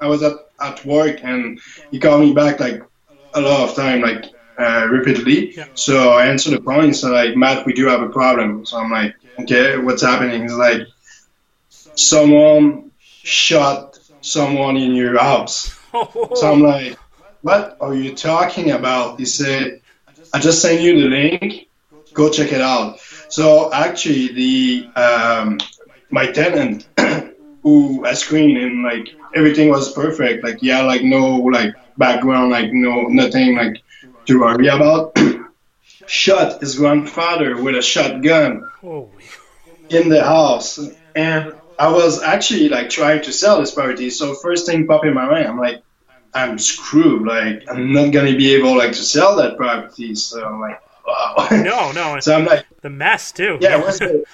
I 0.00 0.06
was 0.06 0.22
at, 0.22 0.34
at 0.60 0.84
work, 0.84 1.20
and 1.22 1.60
he 1.90 1.98
called 2.00 2.22
me 2.22 2.32
back 2.32 2.60
like 2.60 2.82
a 3.34 3.40
lot 3.40 3.68
of 3.68 3.76
time, 3.76 4.00
like 4.00 4.26
uh, 4.58 4.86
repeatedly. 4.90 5.54
Yeah. 5.54 5.66
So 5.74 6.10
I 6.10 6.26
answered 6.26 6.58
the 6.58 6.62
phone. 6.62 6.86
He's 6.86 7.04
like, 7.04 7.36
Matt, 7.36 7.66
we 7.66 7.72
do 7.72 7.86
have 7.86 8.02
a 8.02 8.08
problem. 8.08 8.66
So 8.66 8.78
I'm 8.78 8.90
like, 8.90 9.14
okay, 9.40 9.78
what's 9.78 10.02
happening? 10.02 10.42
He's 10.42 10.54
like, 10.54 10.82
someone 11.68 12.90
shot 13.00 13.98
someone 14.20 14.76
in 14.76 14.94
your 14.94 15.18
house. 15.18 15.78
so 16.34 16.52
I'm 16.52 16.62
like, 16.62 16.98
what 17.42 17.76
are 17.80 17.94
you 17.94 18.14
talking 18.14 18.70
about? 18.70 19.18
He 19.18 19.26
said, 19.26 19.80
I 20.32 20.40
just 20.40 20.62
sent 20.62 20.80
you 20.80 21.00
the 21.00 21.08
link. 21.08 21.68
Go 22.12 22.30
check 22.30 22.52
it 22.52 22.60
out. 22.60 23.00
So 23.28 23.72
actually, 23.72 24.32
the 24.32 24.88
um, 24.96 25.58
my 26.10 26.26
tenant 26.30 26.88
who 27.62 28.04
I 28.06 28.14
screened 28.14 28.58
and 28.58 28.84
like 28.84 29.08
everything 29.34 29.68
was 29.68 29.92
perfect. 29.92 30.44
Like 30.44 30.58
yeah, 30.62 30.82
like 30.82 31.02
no 31.02 31.36
like 31.36 31.74
background, 31.96 32.50
like 32.50 32.72
no 32.72 33.02
nothing 33.08 33.56
like 33.56 33.82
to 34.26 34.40
worry 34.40 34.68
about. 34.68 35.16
Shot 36.06 36.60
his 36.60 36.76
grandfather 36.76 37.60
with 37.62 37.76
a 37.76 37.82
shotgun 37.82 38.68
in 39.88 40.08
the 40.10 40.22
house, 40.22 40.78
and 41.14 41.54
I 41.78 41.88
was 41.90 42.22
actually 42.22 42.68
like 42.68 42.90
trying 42.90 43.22
to 43.22 43.32
sell 43.32 43.60
this 43.60 43.74
property. 43.74 44.10
So 44.10 44.34
first 44.34 44.66
thing 44.66 44.86
popped 44.86 45.06
in 45.06 45.14
my 45.14 45.26
mind, 45.26 45.46
I'm 45.46 45.58
like, 45.58 45.82
I'm 46.34 46.58
screwed. 46.58 47.26
Like 47.26 47.64
I'm 47.70 47.92
not 47.92 48.12
gonna 48.12 48.36
be 48.36 48.54
able 48.54 48.76
like 48.76 48.92
to 48.92 49.02
sell 49.02 49.36
that 49.36 49.56
property. 49.56 50.14
So 50.14 50.44
I'm 50.44 50.60
like, 50.60 50.80
wow. 51.06 51.48
No, 51.50 51.92
no. 51.92 52.18
so 52.20 52.36
I'm 52.36 52.44
like 52.44 52.66
the 52.80 52.90
mess 52.90 53.32
too. 53.32 53.58
Yeah, 53.60 53.76
what's 53.76 53.98
the 53.98 54.24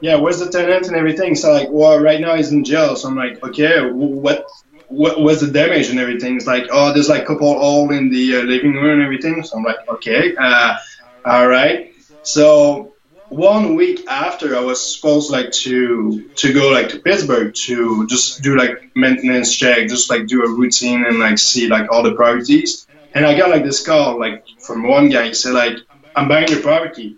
yeah, 0.00 0.14
where's 0.16 0.38
the 0.38 0.48
tenant 0.48 0.86
and 0.86 0.96
everything? 0.96 1.34
So 1.34 1.52
like, 1.52 1.68
well, 1.70 2.00
right 2.00 2.20
now 2.20 2.34
he's 2.34 2.52
in 2.52 2.64
jail. 2.64 2.94
So 2.94 3.08
I'm 3.08 3.16
like, 3.16 3.42
okay, 3.42 3.90
what, 3.90 4.46
what 4.88 5.20
was 5.20 5.40
the 5.40 5.50
damage 5.50 5.90
and 5.90 5.98
everything? 5.98 6.36
It's 6.36 6.46
like, 6.46 6.66
oh, 6.70 6.92
there's 6.92 7.08
like 7.08 7.22
a 7.22 7.26
couple 7.26 7.58
hole 7.58 7.90
in 7.90 8.08
the 8.10 8.36
uh, 8.36 8.42
living 8.42 8.74
room 8.74 9.00
and 9.00 9.02
everything. 9.02 9.42
So 9.42 9.56
I'm 9.56 9.64
like, 9.64 9.88
okay, 9.88 10.36
uh, 10.36 10.76
all 11.24 11.48
right. 11.48 11.92
So 12.22 12.94
one 13.28 13.74
week 13.74 14.06
after, 14.08 14.56
I 14.56 14.60
was 14.60 14.94
supposed 14.94 15.30
like 15.30 15.50
to 15.52 16.28
to 16.36 16.52
go 16.52 16.70
like 16.70 16.88
to 16.90 16.98
Pittsburgh 17.00 17.54
to 17.66 18.06
just 18.06 18.42
do 18.42 18.56
like 18.56 18.90
maintenance 18.94 19.54
check, 19.54 19.88
just 19.88 20.10
like 20.10 20.26
do 20.26 20.44
a 20.44 20.48
routine 20.48 21.04
and 21.04 21.18
like 21.18 21.38
see 21.38 21.68
like 21.68 21.90
all 21.90 22.02
the 22.02 22.14
properties. 22.14 22.86
And 23.14 23.26
I 23.26 23.36
got 23.36 23.50
like 23.50 23.64
this 23.64 23.84
call 23.84 24.18
like 24.18 24.44
from 24.60 24.86
one 24.86 25.08
guy. 25.08 25.28
He 25.28 25.34
said 25.34 25.54
like, 25.54 25.78
I'm 26.16 26.28
buying 26.28 26.48
your 26.48 26.60
property. 26.60 27.16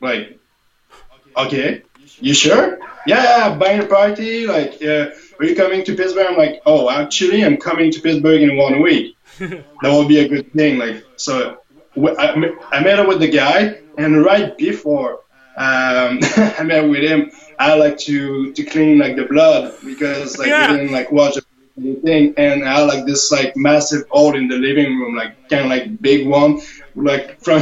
Like, 0.00 0.38
okay 1.36 1.82
you 2.22 2.34
sure? 2.34 2.78
Yeah, 3.06 3.56
buying 3.56 3.80
a 3.80 3.86
property. 3.86 4.46
Like, 4.46 4.80
uh, 4.82 5.10
are 5.38 5.44
you 5.44 5.56
coming 5.56 5.84
to 5.84 5.94
Pittsburgh? 5.94 6.26
I'm 6.28 6.38
like, 6.38 6.62
oh, 6.64 6.88
actually, 6.88 7.44
I'm 7.44 7.56
coming 7.56 7.90
to 7.90 8.00
Pittsburgh 8.00 8.42
in 8.42 8.56
one 8.56 8.80
week. 8.80 9.16
that 9.38 9.64
would 9.82 10.08
be 10.08 10.20
a 10.20 10.28
good 10.28 10.52
thing. 10.52 10.78
Like, 10.78 11.04
so 11.16 11.58
I, 11.96 12.52
I 12.70 12.80
met 12.82 13.00
up 13.00 13.08
with 13.08 13.20
the 13.20 13.28
guy, 13.28 13.80
and 13.98 14.24
right 14.24 14.56
before 14.56 15.20
um, 15.56 16.18
I 16.58 16.62
met 16.64 16.88
with 16.88 17.02
him, 17.02 17.30
I 17.58 17.74
like 17.74 17.98
to 17.98 18.52
to 18.52 18.62
clean 18.64 18.98
like 18.98 19.16
the 19.16 19.24
blood 19.24 19.74
because 19.84 20.38
like 20.38 20.48
Yeah. 20.48 20.70
we 20.72 20.78
didn't 20.78 20.92
like 20.92 21.12
watch 21.12 21.36
anything, 21.78 22.34
and 22.36 22.68
I 22.68 22.82
like 22.84 23.06
this 23.06 23.30
like 23.32 23.56
massive 23.56 24.02
hole 24.10 24.34
in 24.36 24.48
the 24.48 24.56
living 24.56 24.98
room, 24.98 25.14
like 25.16 25.48
kind 25.48 25.62
of 25.64 25.68
like 25.70 26.00
big 26.02 26.26
one, 26.26 26.60
like 26.94 27.40
from 27.44 27.60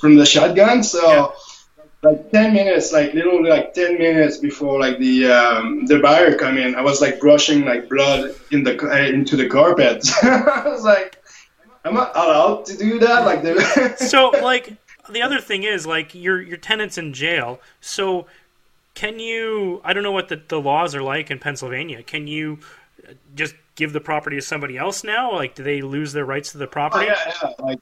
from 0.00 0.16
the 0.16 0.26
shotgun. 0.26 0.82
So. 0.82 1.00
Yeah. 1.08 1.26
Like 2.02 2.32
ten 2.32 2.54
minutes, 2.54 2.94
like 2.94 3.12
literally 3.12 3.50
like 3.50 3.74
ten 3.74 3.98
minutes 3.98 4.38
before 4.38 4.80
like 4.80 4.98
the 4.98 5.30
um, 5.30 5.84
the 5.84 5.98
buyer 5.98 6.34
come 6.34 6.56
in, 6.56 6.74
I 6.74 6.80
was 6.80 7.02
like 7.02 7.20
brushing 7.20 7.66
like 7.66 7.90
blood 7.90 8.34
in 8.52 8.64
the 8.64 8.72
uh, 8.80 8.96
into 9.04 9.36
the 9.36 9.46
carpet. 9.46 10.08
I 10.22 10.62
was 10.64 10.82
like, 10.82 11.22
am 11.84 11.98
I 11.98 12.10
allowed 12.14 12.64
to 12.68 12.76
do 12.78 12.98
that? 13.00 13.26
Like 13.26 13.42
the 13.42 13.96
so 13.98 14.30
like 14.30 14.78
the 15.10 15.22
other 15.22 15.40
thing 15.40 15.62
is 15.64 15.86
like 15.86 16.14
your 16.14 16.40
your 16.40 16.56
tenants 16.56 16.98
in 16.98 17.12
jail 17.12 17.60
so 17.80 18.26
can 18.94 19.18
you 19.20 19.80
i 19.84 19.92
don't 19.92 20.02
know 20.02 20.12
what 20.12 20.28
the, 20.28 20.42
the 20.48 20.60
laws 20.60 20.94
are 20.94 21.02
like 21.02 21.30
in 21.30 21.38
pennsylvania 21.38 22.02
can 22.02 22.26
you 22.26 22.58
uh, 23.08 23.12
just 23.34 23.54
give 23.76 23.92
the 23.92 24.00
property 24.00 24.36
to 24.36 24.42
somebody 24.42 24.76
else 24.78 25.04
now 25.04 25.32
like 25.34 25.54
do 25.54 25.62
they 25.62 25.82
lose 25.82 26.12
their 26.12 26.24
rights 26.26 26.52
to 26.52 26.58
the 26.58 26.66
Oh, 26.92 27.00
property 27.00 27.06
yeah, 27.06 27.16
yeah. 27.42 27.50
Like 27.58 27.78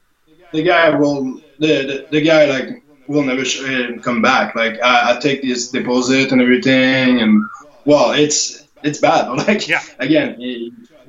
the 0.51 0.63
guy 0.63 0.89
will, 0.97 1.41
the 1.59 1.85
the, 1.85 2.07
the 2.11 2.21
guy 2.21 2.45
like 2.45 2.69
will 3.07 3.23
never 3.23 3.45
sh- 3.45 3.61
uh, 3.63 3.99
come 4.01 4.21
back. 4.21 4.55
Like 4.55 4.81
I, 4.83 5.15
I 5.15 5.19
take 5.19 5.41
this 5.41 5.69
deposit 5.71 6.31
and 6.31 6.41
everything, 6.41 7.21
and 7.21 7.49
well, 7.85 8.11
it's 8.11 8.67
it's 8.83 8.99
bad. 8.99 9.27
Like 9.47 9.63
Yeah. 9.65 9.81
again, 9.99 10.35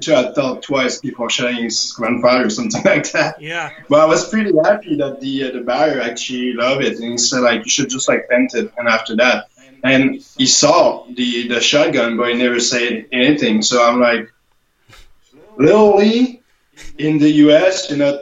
have 0.07 0.35
thought 0.35 0.63
twice 0.63 1.01
before 1.01 1.31
sharing 1.31 1.65
his 1.65 1.93
grandfather 1.93 2.47
or 2.47 2.51
something 2.51 2.83
like 2.85 3.11
that. 3.13 3.41
yeah 3.41 3.71
But 3.89 4.01
I 4.01 4.05
was 4.07 4.29
pretty 4.29 4.53
happy 4.65 4.97
that 4.97 5.21
the 5.21 5.45
uh, 5.45 5.51
the 5.53 5.61
buyer 5.61 6.01
actually 6.01 6.53
loved 6.55 6.85
it, 6.85 6.99
and 6.99 7.13
he 7.13 7.19
said 7.19 7.41
like 7.41 7.65
you 7.65 7.71
should 7.71 7.91
just 7.91 8.09
like 8.09 8.29
rent 8.31 8.55
it, 8.55 8.73
and 8.77 8.89
after 8.89 9.17
that. 9.17 9.47
And 9.83 10.23
he 10.37 10.47
saw 10.47 11.07
the, 11.07 11.49
the 11.49 11.59
shotgun, 11.59 12.19
but 12.19 12.29
he 12.29 12.35
never 12.35 12.61
said 12.61 13.07
anything. 13.13 13.63
So 13.63 13.83
I'm 13.83 13.99
like, 13.99 14.31
literally, 15.57 16.43
in 16.99 17.19
the 17.19 17.31
U.S., 17.45 17.89
you're 17.89 17.99
not 17.99 18.21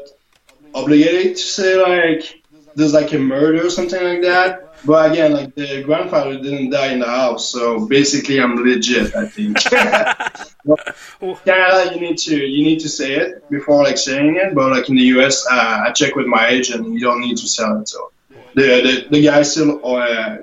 obligated 0.73 1.37
to 1.37 1.43
say 1.43 1.77
like 1.83 2.38
there's 2.79 2.95
like 2.95 3.13
a 3.13 3.19
murder 3.19 3.67
or 3.67 3.71
something 3.71 4.03
like 4.03 4.23
that. 4.23 4.65
But 4.85 5.11
again, 5.11 5.33
like 5.33 5.55
the 5.57 5.83
grandfather 5.83 6.35
didn't 6.41 6.71
die 6.71 6.93
in 6.93 7.01
the 7.01 7.07
house, 7.07 7.51
so 7.51 7.87
basically 7.87 8.41
I'm 8.41 8.55
legit. 8.55 9.17
I 9.17 9.27
think. 9.27 9.57
Canada, 11.45 11.93
you 11.93 12.01
need 12.01 12.19
to 12.19 12.37
you 12.37 12.63
need 12.65 12.79
to 12.81 12.89
say 12.89 13.17
it 13.17 13.51
before 13.51 13.83
like 13.83 13.99
saying 13.99 14.37
it. 14.37 14.55
But 14.55 14.71
like 14.71 14.89
in 14.89 14.95
the 14.95 15.09
U.S., 15.17 15.45
uh, 15.51 15.87
I 15.87 15.91
check 15.91 16.15
with 16.15 16.27
my 16.27 16.47
agent, 16.49 16.87
you 16.95 17.01
don't 17.01 17.21
need 17.21 17.37
to 17.39 17.49
sell 17.49 17.81
it. 17.81 17.89
So 17.89 18.13
the 18.55 18.67
the, 18.87 19.07
the 19.11 19.23
guy 19.23 19.43
still. 19.43 19.85
Uh, 19.85 20.37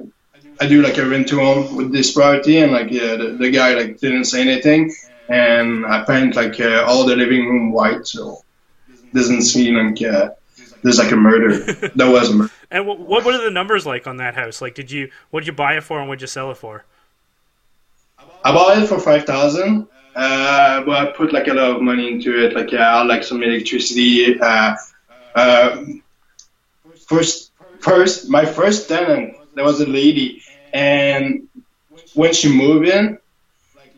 I 0.62 0.68
do 0.68 0.82
like 0.82 0.98
a 0.98 1.06
rent 1.06 1.27
to 1.30 1.42
own 1.42 1.75
with 1.75 1.92
this 1.92 2.13
property, 2.13 2.60
and 2.60 2.72
like 2.72 2.89
yeah, 2.89 3.15
the, 3.15 3.38
the 3.39 3.50
guy 3.51 3.74
like 3.74 4.00
didn't 4.00 4.25
say 4.25 4.42
anything, 4.42 4.94
and 5.27 5.86
I 5.86 6.04
paint 6.06 6.36
like 6.36 6.60
uh, 6.62 6.86
all 6.88 7.06
the 7.06 7.15
living 7.15 7.46
room 7.46 7.74
white, 7.74 8.08
so 8.08 8.42
doesn't 9.13 9.42
seem 9.42 9.75
like 9.75 10.01
uh, 10.01 10.30
there's 10.86 11.00
like 11.00 11.12
a 11.12 11.15
murder. 11.15 11.58
that 11.96 12.08
was 12.08 12.30
a 12.30 12.34
murder. 12.34 12.54
and 12.70 12.86
what, 12.86 13.00
what 13.00 13.25
what 13.25 13.34
are 13.34 13.44
the 13.44 13.51
numbers 13.51 13.86
like 13.86 14.06
on 14.08 14.18
that 14.18 14.36
house 14.36 14.62
like 14.62 14.75
did 14.75 14.92
you 14.92 15.10
what 15.32 15.39
did 15.42 15.48
you 15.48 15.54
buy 15.54 15.75
it 15.75 15.84
for 15.84 16.00
and 16.00 16.08
what 16.08 16.20
did 16.20 16.22
you 16.22 16.27
sell 16.27 16.51
it 16.51 16.58
for 16.58 16.86
I 18.46 18.51
bought 18.51 18.77
it 18.77 18.86
for 18.88 19.00
five 19.00 19.25
thousand, 19.25 19.88
uh, 20.15 20.84
but 20.84 20.96
I 20.96 21.12
put 21.12 21.34
like 21.34 21.48
a 21.48 21.54
lot 21.54 21.75
of 21.75 21.82
money 21.82 22.12
into 22.12 22.46
it. 22.46 22.54
Like 22.54 22.72
yeah, 22.72 22.98
I 22.98 23.04
like 23.04 23.24
some 23.24 23.42
electricity. 23.42 24.39
Uh, 24.39 24.75
uh, 25.34 25.84
first, 27.08 27.51
first, 27.80 28.30
my 28.30 28.45
first 28.45 28.88
tenant, 28.88 29.36
there 29.56 29.65
was 29.65 29.82
a 29.82 29.88
lady, 29.88 30.43
and 30.74 31.48
when 32.13 32.34
she 32.34 32.56
moved 32.56 32.88
in, 32.88 33.17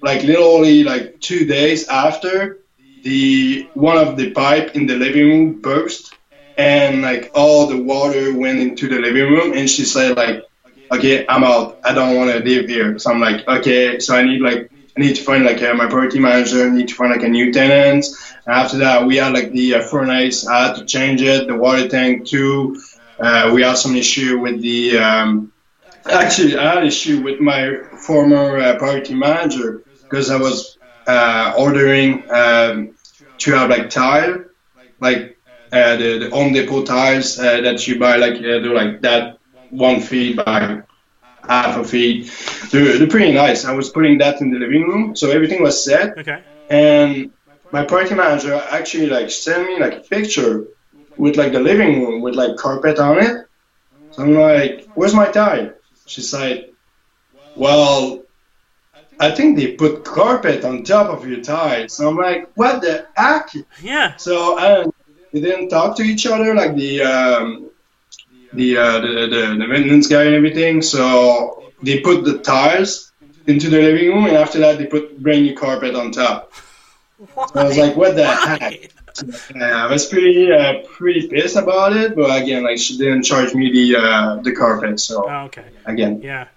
like 0.02 0.24
literally 0.24 0.86
like 0.86 1.20
two 1.20 1.46
days 1.46 1.90
after, 1.90 2.60
the 3.04 3.68
one 3.74 3.98
of 3.98 4.16
the 4.16 4.32
pipe 4.32 4.76
in 4.78 4.88
the 4.88 4.96
living 4.96 5.28
room 5.28 5.62
burst, 5.62 6.16
and 6.58 7.02
like 7.02 7.32
all 7.34 7.68
the 7.68 7.82
water 7.82 8.34
went 8.38 8.60
into 8.60 8.88
the 8.88 9.00
living 9.00 9.32
room, 9.32 9.54
and 9.54 9.70
she 9.70 9.86
said 9.86 10.18
like 10.18 10.44
okay, 10.92 11.26
I'm 11.28 11.44
out. 11.44 11.80
I 11.84 11.94
don't 11.94 12.16
want 12.16 12.32
to 12.32 12.40
live 12.40 12.68
here. 12.68 12.98
So 13.00 13.12
I'm 13.12 13.20
like, 13.20 13.48
okay, 13.48 14.00
so 14.00 14.16
I 14.16 14.24
need 14.24 14.42
like, 14.42 14.72
I 14.96 15.00
need 15.00 15.16
to 15.16 15.24
find 15.24 15.46
like 15.46 15.62
uh, 15.62 15.74
my 15.74 15.88
property 15.88 16.20
manager. 16.20 16.66
I 16.66 16.70
need 16.70 16.88
to 16.90 16.96
find 16.96 17.12
like 17.12 17.24
a 17.24 17.30
new 17.30 17.52
tenant. 17.52 18.06
And 18.46 18.56
after 18.56 18.78
that, 18.80 19.06
we 19.06 19.18
had 19.18 19.34
like 19.34 19.52
the 19.52 19.76
uh, 19.76 19.82
furnace. 19.84 20.48
I 20.48 20.68
had 20.68 20.76
to 20.78 20.86
change 20.86 21.22
it. 21.22 21.48
The 21.48 21.56
water 21.56 21.88
tank 21.88 22.28
too. 22.28 22.82
Uh, 23.20 23.52
we 23.54 23.62
had 23.62 23.78
some 23.78 23.96
issue 23.96 24.40
with 24.40 24.62
the. 24.62 24.98
Um, 24.98 25.54
actually, 26.06 26.58
I 26.58 26.76
had 26.76 26.86
issue 26.86 27.22
with 27.22 27.40
my 27.40 27.78
former 28.06 28.58
uh, 28.58 28.78
property 28.78 29.14
manager 29.14 29.84
because 30.04 30.30
I 30.30 30.38
was 30.38 30.78
uh, 31.06 31.54
ordering 31.58 32.24
um, 32.32 32.96
to 33.40 33.52
have 33.52 33.70
like 33.70 33.90
tile, 33.90 34.46
like 35.00 35.37
the, 35.72 36.18
the 36.20 36.30
Home 36.30 36.54
Depot 36.54 36.84
tiles 36.84 37.40
uh, 37.40 37.62
that 37.62 37.88
you 37.88 38.00
buy 38.00 38.18
like 38.18 38.36
uh, 38.36 38.60
they're 38.62 38.74
like 38.74 39.02
that 39.02 39.38
one 39.70 40.00
feet 40.00 40.38
by 40.38 40.82
half 41.48 41.78
a 41.78 41.84
feet. 41.84 42.32
They're, 42.72 42.98
they're 42.98 43.08
pretty 43.08 43.34
nice. 43.34 43.66
I 43.66 43.74
was 43.74 43.90
putting 43.90 44.18
that 44.20 44.42
in 44.42 44.52
the 44.52 44.60
living 44.60 44.84
room, 44.84 45.16
so 45.16 45.30
everything 45.32 45.62
was 45.62 45.84
set. 45.84 46.18
okay 46.18 46.44
And 46.70 47.32
my 47.72 47.84
party 47.86 48.16
manager 48.16 48.56
actually 48.72 49.08
like 49.08 49.30
sent 49.30 49.68
me 49.68 49.80
like 49.80 49.96
a 49.98 50.02
picture 50.02 50.68
with 51.18 51.36
like 51.36 51.52
the 51.52 51.60
living 51.60 52.02
room 52.02 52.22
with 52.22 52.36
like 52.36 52.56
carpet 52.58 53.00
on 53.00 53.20
it. 53.20 53.46
So 54.12 54.24
I'm 54.24 54.34
like, 54.34 54.88
"Where's 54.96 55.14
my 55.14 55.30
tile?" 55.30 55.74
She's 56.06 56.34
like, 56.34 56.74
"Well, 57.56 58.24
I 59.20 59.32
think 59.32 59.58
they 59.58 59.74
put 59.74 60.04
carpet 60.06 60.64
on 60.64 60.84
top 60.84 61.10
of 61.10 61.28
your 61.28 61.42
tile." 61.42 61.90
So 61.90 62.10
I'm 62.10 62.18
like, 62.18 62.50
"What 62.56 62.82
the 62.82 63.08
heck?" 63.16 63.50
yeah 63.82 64.16
So 64.16 64.58
I 64.58 64.68
don't, 64.70 64.96
they 65.42 65.50
didn't 65.50 65.70
talk 65.70 65.96
to 65.98 66.04
each 66.04 66.26
other 66.26 66.54
like 66.54 66.76
the 66.76 67.02
um, 67.02 67.70
the, 68.54 68.78
uh, 68.78 69.00
the 69.00 69.08
the 69.08 69.56
the 69.60 69.68
maintenance 69.68 70.08
guy 70.08 70.24
and 70.24 70.36
everything. 70.36 70.82
So 70.82 71.72
they 71.82 72.00
put 72.00 72.24
the 72.24 72.40
tiles 72.40 73.12
into 73.46 73.70
the 73.70 73.82
living 73.82 74.10
room, 74.10 74.26
and 74.26 74.36
after 74.38 74.60
that 74.60 74.78
they 74.78 74.86
put 74.86 75.22
brand 75.22 75.44
new 75.44 75.56
carpet 75.56 75.96
on 75.96 76.12
top. 76.12 76.54
I 77.56 77.64
was 77.64 77.78
like, 77.78 77.96
what 77.96 78.16
the 78.16 78.28
heck? 78.28 78.92
Yeah, 79.56 79.86
I 79.86 79.92
was 79.92 80.06
pretty 80.06 80.52
uh, 80.52 80.84
pretty 80.86 81.28
pissed 81.28 81.56
about 81.56 81.96
it, 81.96 82.16
but 82.16 82.42
again, 82.42 82.64
like 82.64 82.78
she 82.78 82.98
didn't 82.98 83.24
charge 83.24 83.56
me 83.56 83.72
the 83.72 83.98
uh, 83.98 84.36
the 84.44 84.52
carpet. 84.52 85.00
So 85.00 85.28
oh, 85.28 85.46
okay 85.46 85.66
again, 85.86 86.22
yeah 86.22 86.48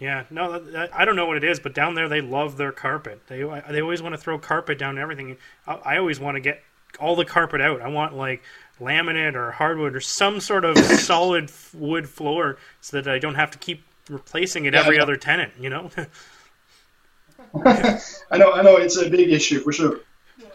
yeah 0.00 0.24
no 0.30 0.64
i 0.92 1.04
don't 1.04 1.14
know 1.14 1.26
what 1.26 1.36
it 1.36 1.44
is 1.44 1.60
but 1.60 1.74
down 1.74 1.94
there 1.94 2.08
they 2.08 2.20
love 2.20 2.56
their 2.56 2.72
carpet 2.72 3.20
they 3.28 3.42
they 3.70 3.80
always 3.80 4.02
want 4.02 4.14
to 4.14 4.18
throw 4.18 4.38
carpet 4.38 4.78
down 4.78 4.98
everything 4.98 5.36
i, 5.66 5.74
I 5.74 5.98
always 5.98 6.18
want 6.18 6.36
to 6.36 6.40
get 6.40 6.62
all 6.98 7.16
the 7.16 7.24
carpet 7.24 7.60
out 7.60 7.80
i 7.80 7.88
want 7.88 8.14
like 8.14 8.42
laminate 8.80 9.34
or 9.34 9.50
hardwood 9.50 9.94
or 9.94 10.00
some 10.00 10.40
sort 10.40 10.64
of 10.64 10.76
solid 11.00 11.50
wood 11.74 12.08
floor 12.08 12.56
so 12.80 13.00
that 13.00 13.12
i 13.12 13.18
don't 13.18 13.34
have 13.34 13.50
to 13.50 13.58
keep 13.58 13.84
replacing 14.08 14.64
it 14.64 14.74
Yeah, 14.74 14.80
every 14.80 14.98
other 14.98 15.16
tenant 15.16 15.52
you 15.58 15.68
know 15.70 15.90
I 17.64 18.38
know 18.38 18.52
I 18.52 18.62
know 18.62 18.76
it's 18.76 18.96
a 18.96 19.08
big 19.10 19.30
issue 19.32 19.60
for 19.60 19.72
sure. 19.72 20.00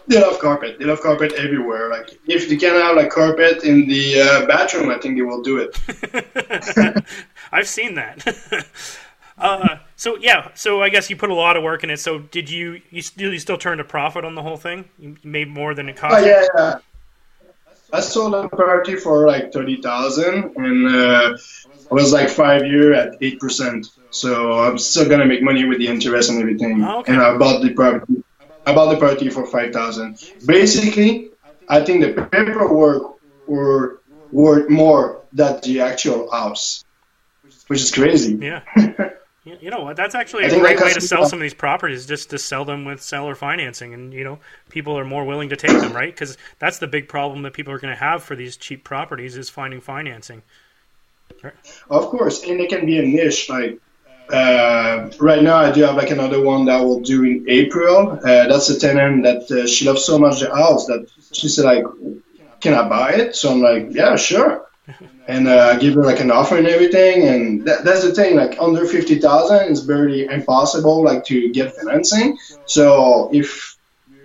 They 0.07 0.21
love 0.21 0.39
carpet. 0.39 0.77
They 0.79 0.85
love 0.85 1.01
carpet 1.01 1.33
everywhere. 1.33 1.89
Like 1.89 2.19
if 2.27 2.47
they 2.47 2.57
can 2.57 2.73
have 2.75 2.95
like 2.95 3.09
carpet 3.09 3.63
in 3.63 3.87
the 3.87 4.21
uh, 4.21 4.45
bathroom, 4.45 4.89
I 4.89 4.97
think 4.99 5.15
they 5.17 5.21
will 5.23 5.41
do 5.41 5.57
it. 5.57 5.77
I've 7.51 7.67
seen 7.67 7.95
that. 7.95 8.65
uh, 9.37 9.77
so 9.97 10.17
yeah, 10.17 10.49
so 10.55 10.81
I 10.81 10.89
guess 10.89 11.09
you 11.09 11.15
put 11.15 11.29
a 11.29 11.33
lot 11.33 11.55
of 11.55 11.63
work 11.63 11.83
in 11.83 11.89
it. 11.89 11.99
So 11.99 12.19
did 12.19 12.49
you? 12.49 12.81
You 12.89 13.01
still 13.01 13.31
you 13.31 13.39
still 13.39 13.57
turned 13.57 13.79
a 13.79 13.83
profit 13.83 14.25
on 14.25 14.35
the 14.35 14.41
whole 14.41 14.57
thing? 14.57 14.85
You 14.99 15.15
made 15.23 15.47
more 15.47 15.73
than 15.73 15.87
it 15.87 15.95
cost. 15.95 16.15
Oh 16.17 16.25
yeah, 16.25 16.45
yeah. 16.55 16.79
I 17.93 18.01
sold 18.01 18.33
the 18.33 18.49
property 18.49 18.95
for 18.95 19.25
like 19.25 19.53
thirty 19.53 19.81
thousand, 19.81 20.55
and 20.57 20.87
uh, 20.87 21.37
I 21.89 21.93
was 21.93 22.11
like 22.11 22.29
five 22.29 22.65
year 22.65 22.93
at 22.93 23.15
eight 23.21 23.39
percent. 23.39 23.87
So 24.09 24.59
I'm 24.59 24.77
still 24.77 25.07
gonna 25.07 25.25
make 25.25 25.41
money 25.41 25.63
with 25.63 25.77
the 25.77 25.87
interest 25.87 26.29
and 26.29 26.39
everything. 26.39 26.83
Oh, 26.83 26.99
okay. 26.99 27.13
And 27.13 27.21
I 27.21 27.37
bought 27.37 27.61
the 27.61 27.73
property. 27.73 28.21
I 28.65 28.73
bought 28.73 28.91
the 28.91 28.97
property 28.97 29.29
for 29.29 29.45
five 29.45 29.71
thousand. 29.71 30.19
Basically, 30.45 31.29
I 31.69 31.85
think 31.85 32.01
the 32.01 32.23
paperwork 32.23 33.17
were 33.47 34.01
worth 34.31 34.69
more 34.69 35.21
than 35.31 35.61
the 35.61 35.79
actual 35.79 36.29
house, 36.29 36.83
which 37.67 37.81
is 37.81 37.91
crazy. 37.91 38.37
Yeah. 38.41 38.61
You 39.45 39.69
know 39.69 39.81
what? 39.81 39.95
That's 39.95 40.15
actually 40.15 40.45
a 40.45 40.59
great 40.59 40.81
way 40.81 40.91
to 40.91 41.01
sell 41.01 41.27
some 41.27 41.37
of 41.37 41.43
these 41.43 41.53
properties, 41.53 42.07
just 42.07 42.31
to 42.31 42.39
sell 42.39 42.65
them 42.65 42.83
with 42.83 42.99
seller 42.99 43.35
financing, 43.35 43.93
and 43.93 44.11
you 44.11 44.23
know, 44.23 44.39
people 44.69 44.97
are 44.97 45.05
more 45.05 45.23
willing 45.23 45.49
to 45.49 45.55
take 45.55 45.79
them, 45.79 45.93
right? 45.93 46.11
Because 46.11 46.35
that's 46.57 46.79
the 46.79 46.87
big 46.87 47.07
problem 47.07 47.43
that 47.43 47.53
people 47.53 47.71
are 47.71 47.77
going 47.77 47.93
to 47.93 47.99
have 47.99 48.23
for 48.23 48.35
these 48.35 48.57
cheap 48.57 48.83
properties 48.83 49.37
is 49.37 49.47
finding 49.47 49.81
financing. 49.81 50.41
Of 51.91 52.05
course, 52.07 52.43
and 52.43 52.59
it 52.59 52.69
can 52.69 52.87
be 52.87 52.97
a 52.97 53.03
niche. 53.03 53.47
Like 53.47 53.79
uh, 54.29 55.11
right 55.19 55.43
now 55.43 55.57
I 55.57 55.71
do 55.71 55.83
have 55.83 55.95
like 55.95 56.09
another 56.09 56.41
one 56.41 56.65
that 56.65 56.81
will 56.81 57.01
do 57.01 57.23
in 57.23 57.45
April. 57.47 58.13
Uh, 58.13 58.47
that's 58.47 58.69
a 58.69 58.79
tenant 58.79 59.23
that 59.23 59.51
uh, 59.51 59.67
she 59.67 59.85
loves 59.85 60.03
so 60.03 60.17
much 60.17 60.39
the 60.39 60.49
house 60.49 60.87
that 60.87 61.07
she 61.33 61.49
said 61.49 61.65
like, 61.65 61.83
"Can 62.61 62.73
I 62.73 62.89
buy 62.89 63.11
it?" 63.13 63.35
So 63.35 63.51
I'm 63.51 63.61
like, 63.61 63.89
"Yeah, 63.91 64.15
sure." 64.15 64.64
And 65.27 65.47
uh, 65.47 65.79
give 65.79 65.95
her 65.95 66.03
like 66.03 66.19
an 66.19 66.29
offer 66.29 66.55
and 66.55 66.67
everything, 66.67 67.27
and 67.27 67.65
that, 67.65 67.83
that's 67.83 68.03
the 68.03 68.13
thing. 68.13 68.35
Like 68.35 68.57
under 68.59 68.85
fifty 68.85 69.17
thousand, 69.17 69.71
it's 69.71 69.81
barely 69.81 70.25
impossible 70.25 71.03
like 71.03 71.25
to 71.25 71.51
get 71.51 71.75
financing. 71.75 72.37
So 72.67 73.31
if 73.33 73.75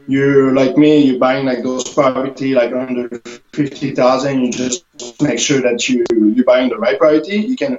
you're 0.06 0.54
like 0.54 0.76
me, 0.76 0.98
you're 0.98 1.18
buying 1.18 1.46
like 1.46 1.62
those 1.62 1.84
property 1.88 2.54
like 2.54 2.72
under 2.72 3.08
fifty 3.54 3.94
thousand, 3.94 4.44
you 4.44 4.52
just 4.52 4.84
make 5.22 5.38
sure 5.38 5.62
that 5.62 5.88
you 5.88 6.04
you're 6.10 6.44
buying 6.44 6.68
the 6.68 6.76
right 6.76 6.98
property. 6.98 7.36
You 7.36 7.56
can 7.56 7.78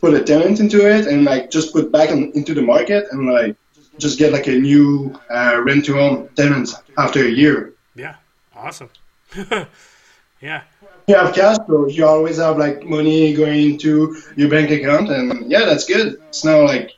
put 0.00 0.14
a 0.14 0.22
tenant 0.22 0.60
into 0.60 0.88
it 0.88 1.06
and 1.06 1.24
like 1.24 1.50
just 1.50 1.72
put 1.72 1.90
back 1.90 2.10
in, 2.10 2.30
into 2.34 2.54
the 2.54 2.62
market 2.62 3.06
and 3.10 3.26
like 3.26 3.56
just 3.98 4.18
get 4.18 4.32
like 4.32 4.46
a 4.46 4.56
new 4.56 5.18
uh, 5.30 5.60
rent 5.64 5.84
to 5.86 5.98
own 5.98 6.28
tenant 6.36 6.68
after 6.96 7.24
a 7.24 7.28
year. 7.28 7.74
Yeah, 7.94 8.16
awesome. 8.54 8.90
yeah. 10.40 10.62
You 11.06 11.14
have 11.16 11.34
cash 11.34 11.58
flow. 11.66 11.86
You 11.86 12.06
always 12.06 12.38
have 12.38 12.58
like 12.58 12.84
money 12.84 13.32
going 13.32 13.72
into 13.72 14.16
your 14.36 14.50
bank 14.50 14.70
account, 14.70 15.10
and 15.10 15.50
yeah, 15.50 15.64
that's 15.64 15.84
good. 15.84 16.20
It's 16.28 16.44
now 16.44 16.64
like 16.64 16.92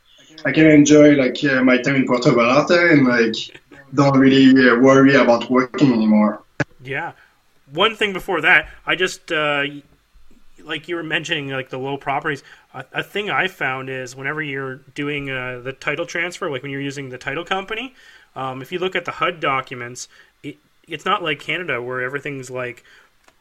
I 0.44 0.52
can 0.52 0.66
enjoy 0.66 1.14
like 1.14 1.42
uh, 1.44 1.62
my 1.62 1.78
time 1.78 1.96
in 1.96 2.06
Puerto 2.06 2.30
Vallarta 2.30 2.92
and 2.92 3.06
like 3.06 3.34
don't 3.94 4.18
really 4.18 4.70
uh, 4.70 4.76
worry 4.80 5.14
about 5.14 5.50
working 5.50 5.92
anymore. 5.92 6.42
Yeah. 6.82 7.12
One 7.72 7.96
thing 7.96 8.12
before 8.12 8.40
that, 8.40 8.70
I 8.86 8.94
just 8.94 9.30
uh, 9.30 9.64
like 10.64 10.88
you 10.88 10.96
were 10.96 11.02
mentioning 11.02 11.48
like 11.48 11.70
the 11.70 11.78
low 11.78 11.96
properties. 11.96 12.42
A, 12.72 12.84
a 12.92 13.02
thing 13.02 13.30
I 13.30 13.48
found 13.48 13.90
is 13.90 14.16
whenever 14.16 14.42
you're 14.42 14.76
doing 14.94 15.30
uh, 15.30 15.60
the 15.62 15.72
title 15.72 16.06
transfer, 16.06 16.50
like 16.50 16.62
when 16.62 16.70
you're 16.70 16.80
using 16.80 17.08
the 17.08 17.18
title 17.18 17.44
company, 17.44 17.94
um, 18.36 18.62
if 18.62 18.72
you 18.72 18.78
look 18.78 18.94
at 18.96 19.04
the 19.04 19.12
HUD 19.12 19.40
documents, 19.40 20.08
it, 20.42 20.56
it's 20.86 21.04
not 21.04 21.22
like 21.22 21.40
Canada 21.40 21.82
where 21.82 22.00
everything's 22.00 22.50
like 22.50 22.84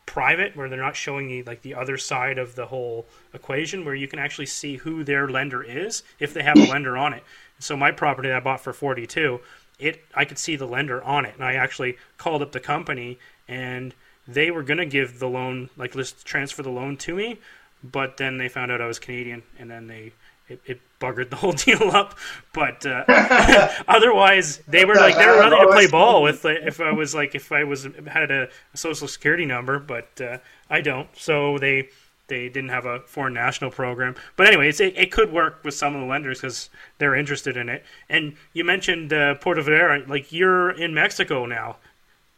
private 0.07 0.55
where 0.55 0.69
they're 0.69 0.81
not 0.81 0.95
showing 0.95 1.29
you 1.29 1.43
like 1.43 1.61
the 1.61 1.75
other 1.75 1.97
side 1.97 2.39
of 2.39 2.55
the 2.55 2.65
whole 2.65 3.05
equation 3.33 3.85
where 3.85 3.93
you 3.93 4.07
can 4.07 4.17
actually 4.17 4.47
see 4.47 4.77
who 4.77 5.03
their 5.03 5.29
lender 5.29 5.61
is 5.61 6.01
if 6.17 6.33
they 6.33 6.41
have 6.41 6.57
a 6.57 6.65
lender 6.65 6.97
on 6.97 7.13
it. 7.13 7.23
So 7.59 7.77
my 7.77 7.91
property 7.91 8.31
i 8.31 8.39
bought 8.39 8.61
for 8.61 8.73
42 8.73 9.39
it 9.77 10.03
i 10.15 10.25
could 10.25 10.39
see 10.39 10.55
the 10.55 10.65
lender 10.65 11.03
on 11.03 11.25
it. 11.25 11.35
And 11.35 11.43
i 11.43 11.53
actually 11.53 11.97
called 12.17 12.41
up 12.41 12.53
the 12.53 12.59
company 12.59 13.19
and 13.47 13.93
they 14.27 14.49
were 14.49 14.63
going 14.63 14.79
to 14.79 14.85
give 14.85 15.19
the 15.19 15.29
loan 15.29 15.69
like 15.77 15.93
let's 15.93 16.11
transfer 16.23 16.63
the 16.63 16.71
loan 16.71 16.97
to 16.97 17.13
me 17.13 17.39
but 17.83 18.17
then 18.17 18.37
they 18.37 18.49
found 18.49 18.71
out 18.71 18.81
i 18.81 18.87
was 18.87 18.99
canadian 18.99 19.43
and 19.59 19.69
then 19.69 19.87
they 19.87 20.11
it, 20.49 20.61
it 20.65 20.81
buggered 20.99 21.29
the 21.29 21.35
whole 21.35 21.51
deal 21.67 21.91
up. 21.91 22.17
But 22.53 22.85
uh, 22.85 23.03
otherwise, 23.87 24.59
they 24.67 24.85
were 24.85 24.95
like 24.95 25.15
they 25.15 25.25
were 25.25 25.39
ready 25.39 25.55
to 25.55 25.67
play 25.67 25.87
ball 25.87 26.23
with 26.23 26.45
uh, 26.45 26.49
if 26.49 26.79
I 26.79 26.91
was 26.91 27.13
like 27.13 27.35
if 27.35 27.51
I 27.51 27.63
was 27.63 27.87
had 28.07 28.31
a, 28.31 28.49
a 28.73 28.77
social 28.77 29.07
security 29.07 29.45
number, 29.45 29.79
but 29.79 30.09
uh, 30.21 30.37
I 30.69 30.81
don't. 30.81 31.09
So 31.15 31.57
they 31.57 31.89
they 32.27 32.49
didn't 32.49 32.69
have 32.69 32.85
a 32.85 32.99
foreign 33.01 33.33
national 33.33 33.71
program. 33.71 34.15
But 34.35 34.47
anyways, 34.47 34.79
it, 34.81 34.97
it 34.97 35.11
could 35.11 35.31
work 35.31 35.63
with 35.63 35.73
some 35.73 35.95
of 35.95 36.01
the 36.01 36.07
lenders 36.07 36.41
because 36.41 36.69
they're 36.97 37.15
interested 37.15 37.55
in 37.55 37.69
it. 37.69 37.85
And 38.09 38.35
you 38.53 38.65
mentioned 38.65 39.13
uh, 39.13 39.35
Puerto 39.35 39.63
Vallarta, 39.63 40.07
like 40.07 40.31
you're 40.33 40.71
in 40.71 40.93
Mexico 40.93 41.45
now, 41.45 41.77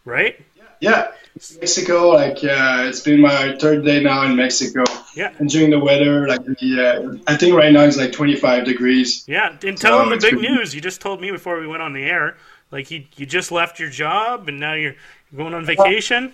right? 0.05 0.39
Yeah, 0.79 1.11
Mexico. 1.35 2.09
Like 2.09 2.37
uh, 2.43 2.83
it's 2.87 3.01
been 3.01 3.21
my 3.21 3.55
third 3.59 3.85
day 3.85 4.01
now 4.01 4.23
in 4.23 4.35
Mexico. 4.35 4.83
Yeah. 5.15 5.33
Enjoying 5.39 5.69
the 5.69 5.79
weather. 5.79 6.27
Like 6.27 6.45
the, 6.45 7.19
uh, 7.27 7.31
I 7.31 7.35
think 7.35 7.55
right 7.55 7.71
now 7.71 7.83
it's 7.83 7.97
like 7.97 8.11
25 8.11 8.65
degrees. 8.65 9.23
Yeah, 9.27 9.55
and 9.63 9.77
tell 9.77 9.97
so 9.97 10.09
them 10.09 10.09
the 10.09 10.17
big 10.17 10.39
news. 10.39 10.73
You 10.73 10.81
just 10.81 11.01
told 11.01 11.21
me 11.21 11.31
before 11.31 11.59
we 11.59 11.67
went 11.67 11.81
on 11.81 11.93
the 11.93 12.03
air. 12.03 12.37
Like 12.71 12.91
you, 12.91 13.05
you 13.15 13.25
just 13.25 13.51
left 13.51 13.79
your 13.79 13.89
job 13.89 14.47
and 14.47 14.59
now 14.59 14.73
you're 14.73 14.95
going 15.35 15.53
on 15.53 15.65
vacation. 15.65 16.33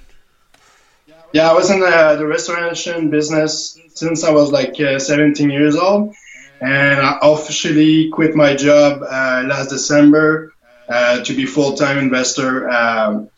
Yeah, 1.32 1.50
I 1.50 1.54
was 1.54 1.70
in 1.70 1.80
the, 1.80 2.16
the 2.18 2.26
restoration 2.26 3.10
business 3.10 3.80
since 3.94 4.24
I 4.24 4.32
was 4.32 4.52
like 4.52 4.80
uh, 4.80 5.00
17 5.00 5.50
years 5.50 5.76
old, 5.76 6.14
and 6.62 7.00
I 7.00 7.20
officially 7.22 8.10
quit 8.10 8.36
my 8.36 8.56
job 8.56 9.02
uh, 9.04 9.44
last 9.48 9.70
December 9.70 10.54
uh, 10.88 11.24
to 11.24 11.34
be 11.34 11.46
full 11.46 11.76
time 11.76 11.98
investor. 11.98 12.70
Um, 12.70 13.30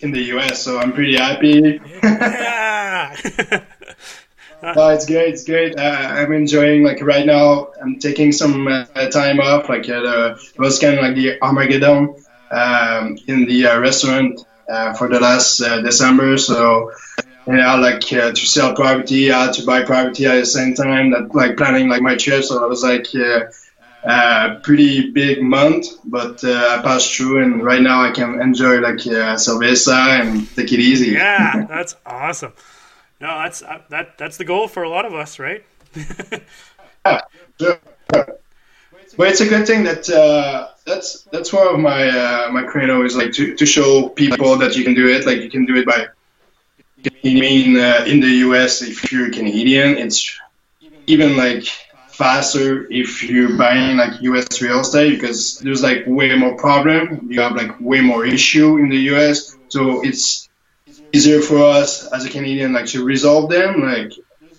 in 0.00 0.10
the 0.10 0.22
US, 0.36 0.62
so 0.62 0.78
I'm 0.78 0.92
pretty 0.92 1.16
happy. 1.16 1.80
Yeah. 2.02 3.16
no, 4.62 4.88
it's 4.88 5.06
great. 5.06 5.34
It's 5.34 5.44
great. 5.44 5.78
Uh, 5.78 5.82
I'm 5.82 6.32
enjoying 6.32 6.84
like 6.84 7.02
right 7.02 7.26
now. 7.26 7.68
I'm 7.80 7.98
taking 7.98 8.32
some 8.32 8.66
uh, 8.68 8.86
time 9.10 9.40
off. 9.40 9.68
Like 9.68 9.88
uh, 9.88 10.36
it 10.36 10.58
was 10.58 10.78
kind 10.78 10.96
of 10.96 11.02
like 11.02 11.14
the 11.14 11.40
Armageddon 11.42 12.14
um, 12.50 13.18
in 13.26 13.46
the 13.46 13.66
uh, 13.66 13.80
restaurant 13.80 14.40
uh, 14.68 14.94
for 14.94 15.08
the 15.08 15.20
last 15.20 15.60
uh, 15.60 15.80
December. 15.80 16.38
So 16.38 16.92
yeah, 17.46 17.74
like 17.76 18.00
to 18.00 18.36
sell 18.36 18.74
property, 18.74 19.32
I 19.32 19.46
had 19.46 19.54
to 19.54 19.66
buy 19.66 19.82
property 19.82 20.26
at 20.26 20.34
the 20.34 20.46
same 20.46 20.74
time. 20.74 21.10
That 21.10 21.34
like 21.34 21.56
planning 21.56 21.88
like 21.88 22.02
my 22.02 22.16
trip. 22.16 22.44
So 22.44 22.62
I 22.62 22.66
was 22.66 22.82
like 22.82 23.08
uh, 24.04 24.60
pretty 24.62 25.10
big 25.10 25.42
month, 25.42 25.86
but 26.04 26.42
uh, 26.42 26.78
I 26.78 26.82
passed 26.82 27.14
through, 27.14 27.42
and 27.42 27.62
right 27.62 27.82
now 27.82 28.02
I 28.02 28.10
can 28.10 28.40
enjoy 28.40 28.80
like 28.80 29.00
uh, 29.06 29.36
cerveza 29.36 30.20
and 30.20 30.48
take 30.56 30.72
it 30.72 30.80
easy. 30.80 31.12
Yeah, 31.12 31.66
that's 31.68 31.96
awesome. 32.06 32.52
No, 33.20 33.28
that's 33.38 33.62
uh, 33.62 33.80
that 33.90 34.16
that's 34.16 34.38
the 34.38 34.44
goal 34.44 34.68
for 34.68 34.82
a 34.82 34.88
lot 34.88 35.04
of 35.04 35.14
us, 35.14 35.38
right? 35.38 35.64
yeah, 37.06 37.20
sure. 37.60 37.78
But 39.16 39.28
it's 39.28 39.40
a 39.40 39.48
good 39.48 39.66
thing 39.66 39.84
that 39.84 40.08
uh, 40.08 40.68
that's 40.86 41.24
that's 41.24 41.52
one 41.52 41.66
of 41.66 41.78
my 41.78 42.08
uh, 42.08 42.50
my 42.52 42.62
credo 42.62 43.04
is 43.04 43.16
like 43.16 43.32
to, 43.32 43.54
to 43.54 43.66
show 43.66 44.08
people 44.08 44.56
that 44.56 44.76
you 44.76 44.84
can 44.84 44.94
do 44.94 45.08
it. 45.08 45.26
Like 45.26 45.42
you 45.42 45.50
can 45.50 45.66
do 45.66 45.76
it 45.76 45.86
by. 45.86 46.06
I 47.04 47.10
mean, 47.24 47.78
uh, 47.78 48.04
in 48.06 48.20
the 48.20 48.28
U.S., 48.48 48.82
if 48.82 49.10
you're 49.10 49.30
Canadian, 49.30 49.96
it's 49.96 50.38
even 51.06 51.36
like 51.36 51.64
faster 52.20 52.86
if 52.90 53.22
you're 53.22 53.56
buying 53.56 53.96
like 53.96 54.20
US 54.20 54.60
real 54.60 54.80
estate 54.80 55.12
because 55.14 55.58
there's 55.60 55.82
like 55.82 56.04
way 56.06 56.36
more 56.36 56.54
problem. 56.66 57.26
You 57.32 57.40
have 57.40 57.56
like 57.56 57.72
way 57.80 58.02
more 58.02 58.26
issue 58.26 58.76
in 58.76 58.90
the 58.90 59.00
US. 59.12 59.56
So 59.68 60.02
it's 60.08 60.50
easier 61.14 61.40
for 61.40 61.58
us 61.78 62.06
as 62.12 62.26
a 62.26 62.30
Canadian 62.36 62.74
like 62.74 62.88
to 62.94 63.02
resolve 63.14 63.48
them. 63.48 63.70
Like 63.92 64.12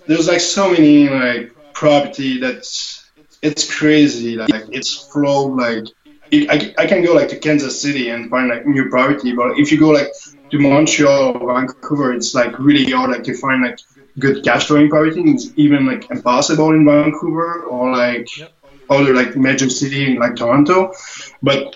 there's 0.07 0.27
like 0.27 0.41
so 0.41 0.71
many 0.71 1.07
like 1.07 1.53
property 1.73 2.39
that's 2.39 3.05
it's 3.43 3.63
crazy. 3.77 4.35
Like 4.37 4.65
it's 4.77 4.91
flow 5.11 5.45
like 5.45 5.85
it, 6.31 6.49
I, 6.49 6.83
I 6.83 6.85
can 6.87 7.03
go 7.03 7.13
like 7.13 7.29
to 7.29 7.37
Kansas 7.37 7.79
City 7.79 8.09
and 8.09 8.29
find 8.31 8.49
like 8.49 8.65
new 8.65 8.89
property, 8.89 9.33
but 9.33 9.59
if 9.59 9.71
you 9.71 9.79
go 9.79 9.89
like 9.89 10.09
to 10.49 10.57
Montreal 10.57 11.37
or 11.37 11.53
Vancouver, 11.53 12.11
it's 12.13 12.33
like 12.33 12.57
really 12.57 12.89
hard 12.91 13.11
like 13.11 13.23
to 13.25 13.35
find 13.35 13.61
like 13.61 13.77
good 14.19 14.43
cash 14.43 14.67
flowing 14.67 14.89
property 14.89 15.21
is 15.21 15.53
even 15.57 15.85
like 15.85 16.09
impossible 16.11 16.71
in 16.71 16.85
Vancouver 16.85 17.63
or 17.63 17.91
like 17.91 18.37
yep. 18.37 18.53
other 18.89 19.13
like 19.13 19.35
major 19.35 19.69
city 19.69 20.11
in 20.11 20.19
like 20.19 20.35
Toronto. 20.35 20.93
But 21.41 21.75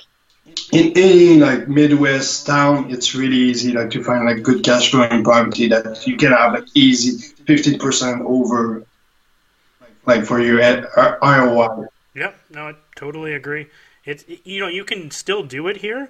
in 0.71 0.93
any 0.95 1.37
like 1.37 1.67
Midwest 1.67 2.45
town, 2.45 2.91
it's 2.91 3.15
really 3.15 3.37
easy 3.37 3.73
like 3.73 3.91
to 3.91 4.03
find 4.03 4.25
like 4.25 4.43
good 4.43 4.63
cash 4.63 4.91
flowing 4.91 5.23
property 5.23 5.67
that 5.69 6.05
you 6.07 6.17
can 6.17 6.31
have 6.31 6.53
like 6.53 6.65
easy 6.73 7.33
15% 7.45 8.21
over 8.21 8.85
like 10.05 10.25
for 10.25 10.39
your 10.39 10.61
uh, 10.61 11.17
ROI. 11.21 11.87
Yep, 12.15 12.35
no, 12.51 12.69
I 12.69 12.75
totally 12.95 13.33
agree. 13.33 13.67
It's 14.05 14.23
you 14.43 14.59
know 14.59 14.67
you 14.67 14.83
can 14.85 15.11
still 15.11 15.43
do 15.43 15.67
it 15.67 15.77
here, 15.77 16.09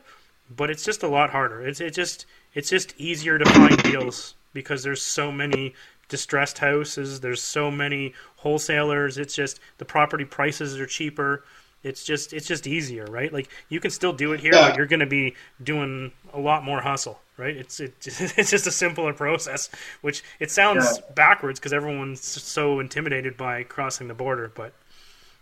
but 0.56 0.70
it's 0.70 0.84
just 0.84 1.04
a 1.04 1.08
lot 1.08 1.30
harder. 1.30 1.66
It's 1.66 1.80
it 1.80 1.94
just 1.94 2.26
it's 2.54 2.70
just 2.70 2.94
easier 2.98 3.38
to 3.38 3.46
find 3.46 3.82
deals 3.84 4.36
because 4.54 4.84
there's 4.84 5.02
so 5.02 5.32
many 5.32 5.74
distressed 6.10 6.60
houses. 6.60 7.20
There's 7.20 7.42
so 7.42 7.72
many 7.72 8.14
wholesalers. 8.38 9.18
It's 9.18 9.36
just 9.36 9.60
the 9.78 9.86
property 9.86 10.26
prices 10.26 10.80
are 10.80 10.86
cheaper. 10.86 11.44
It's 11.84 12.04
just 12.04 12.34
it's 12.34 12.48
just 12.48 12.66
easier, 12.66 13.06
right? 13.06 13.32
Like 13.32 13.50
you 13.70 13.80
can 13.80 13.92
still 13.92 14.14
do 14.14 14.34
it 14.34 14.40
here, 14.40 14.54
yeah. 14.54 14.70
but 14.70 14.78
you're 14.78 14.88
going 14.88 15.02
to 15.02 15.06
be 15.06 15.36
doing 15.62 16.12
a 16.34 16.40
lot 16.40 16.64
more 16.64 16.82
hustle, 16.82 17.20
right? 17.38 17.56
It's 17.56 17.80
it, 17.80 17.94
it's 18.06 18.50
just 18.50 18.66
a 18.66 18.72
simpler 18.72 19.14
process, 19.14 19.70
which 20.02 20.24
it 20.40 20.50
sounds 20.50 20.84
yeah. 20.84 21.14
backwards 21.14 21.60
because 21.60 21.74
everyone's 21.74 22.22
so 22.22 22.80
intimidated 22.80 23.38
by 23.38 23.64
crossing 23.64 24.08
the 24.08 24.16
border, 24.16 24.52
but 24.54 24.74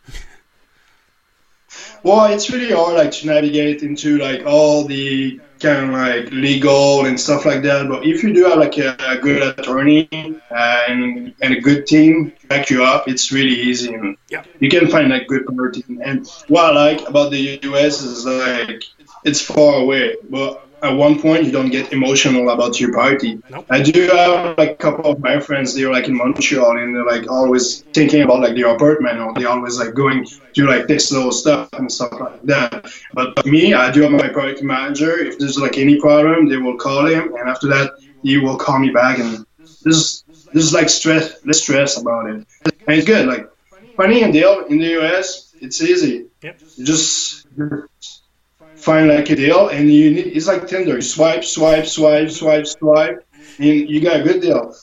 well, 2.04 2.26
it's 2.26 2.50
really 2.50 2.74
hard 2.74 2.96
like 2.96 3.12
to 3.12 3.28
navigate 3.28 3.82
into 3.82 4.18
like 4.18 4.46
all 4.46 4.86
the 4.86 5.40
kind 5.60 5.86
of 5.86 5.90
like 5.92 6.32
legal 6.32 7.06
and 7.06 7.20
stuff 7.20 7.46
like 7.46 7.64
that. 7.64 7.88
But 7.88 8.06
if 8.06 8.22
you 8.24 8.34
do 8.34 8.44
have 8.44 8.60
like 8.60 8.78
a, 8.78 8.96
a 9.00 9.18
good 9.18 9.58
attorney 9.58 10.10
uh, 10.52 10.84
and, 10.90 11.34
and 11.42 11.54
a 11.54 11.62
good 11.62 11.88
team 11.88 12.34
to 12.42 12.48
back 12.48 12.70
you 12.70 12.84
up, 12.84 13.08
it's 13.08 13.32
really 13.32 13.56
easy. 13.56 13.94
And 13.94 14.18
yeah. 14.30 14.44
you 14.60 14.70
can 14.70 14.90
find 14.90 15.10
like 15.10 15.28
good 15.28 15.46
property. 15.46 15.86
And 16.04 16.28
what 16.50 16.66
I 16.66 16.72
like 16.72 17.08
about 17.08 17.32
the 17.32 17.60
US 17.64 18.02
is 18.02 18.26
like 18.26 18.84
it's 19.24 19.42
far 19.42 19.76
away, 19.76 20.18
but 20.30 20.68
at 20.84 20.94
one 20.94 21.20
point 21.20 21.46
you 21.46 21.52
don't 21.52 21.70
get 21.70 21.94
emotional 21.94 22.50
about 22.50 22.80
your 22.80 22.94
party. 22.94 23.42
Nope. 23.50 23.66
I 23.70 23.82
do 23.82 24.08
have 24.08 24.58
like 24.58 24.72
a 24.72 24.76
couple 24.76 25.10
of 25.10 25.20
my 25.20 25.40
friends. 25.40 25.74
They're 25.74 25.92
like 25.92 26.10
in 26.10 26.16
Montreal 26.16 26.78
and 26.78 26.94
they're 26.94 27.06
like 27.06 27.32
always 27.32 27.82
thinking 27.94 28.22
about 28.22 28.42
like 28.42 28.56
their 28.56 28.68
apartment 28.76 29.18
or 29.20 29.34
they're 29.34 29.48
always 29.48 29.80
like 29.80 29.94
going 29.94 30.28
to 30.54 30.66
like 30.66 30.88
this 30.88 31.12
little 31.12 31.32
stuff 31.32 31.70
and 31.74 31.90
stuff 31.90 32.12
like 32.20 32.42
that. 32.44 32.92
But 33.14 33.46
me, 33.46 33.74
I 33.74 33.92
do 33.92 34.02
have 34.02 34.12
my 34.12 34.28
party 34.28 34.64
manager. 34.64 35.18
If 35.18 35.40
there's 35.40 35.58
like 35.58 35.78
any 35.78 36.00
problem, 36.00 36.50
they 36.50 36.58
will 36.58 36.78
call 36.78 37.08
him, 37.08 37.34
and 37.36 37.50
after 37.50 37.68
that, 37.70 37.94
he 38.22 38.38
will 38.38 38.58
call 38.58 38.80
me 38.80 38.90
back. 38.90 39.20
And 39.20 39.46
there's 39.84 40.26
there's 40.52 40.74
like 40.74 40.90
stress, 40.90 41.46
less 41.46 41.62
stress 41.62 41.98
about 41.98 42.28
it, 42.28 42.46
and 42.66 42.98
it's 42.98 43.08
good. 43.08 43.26
Like 43.26 43.50
funny 43.96 44.24
and 44.24 44.34
deal 44.34 44.66
in 44.66 44.80
the 44.80 45.00
US, 45.00 45.54
it's 45.62 45.82
easy. 45.82 46.28
Yep. 46.42 46.62
You 46.76 46.86
just 46.86 47.48
find 48.84 49.08
like 49.08 49.30
a 49.30 49.36
deal, 49.36 49.70
and 49.70 49.92
you 49.92 50.12
need 50.12 50.28
it's 50.28 50.48
like 50.48 50.68
Tinder. 50.68 50.96
You 50.96 51.02
swipe, 51.02 51.44
swipe, 51.44 51.86
swipe, 51.86 52.30
swipe, 52.30 52.68
swipe, 52.68 53.26
and 53.60 53.90
you 53.90 54.02
got 54.02 54.22
a 54.22 54.24
good 54.24 54.42
deal. 54.42 54.76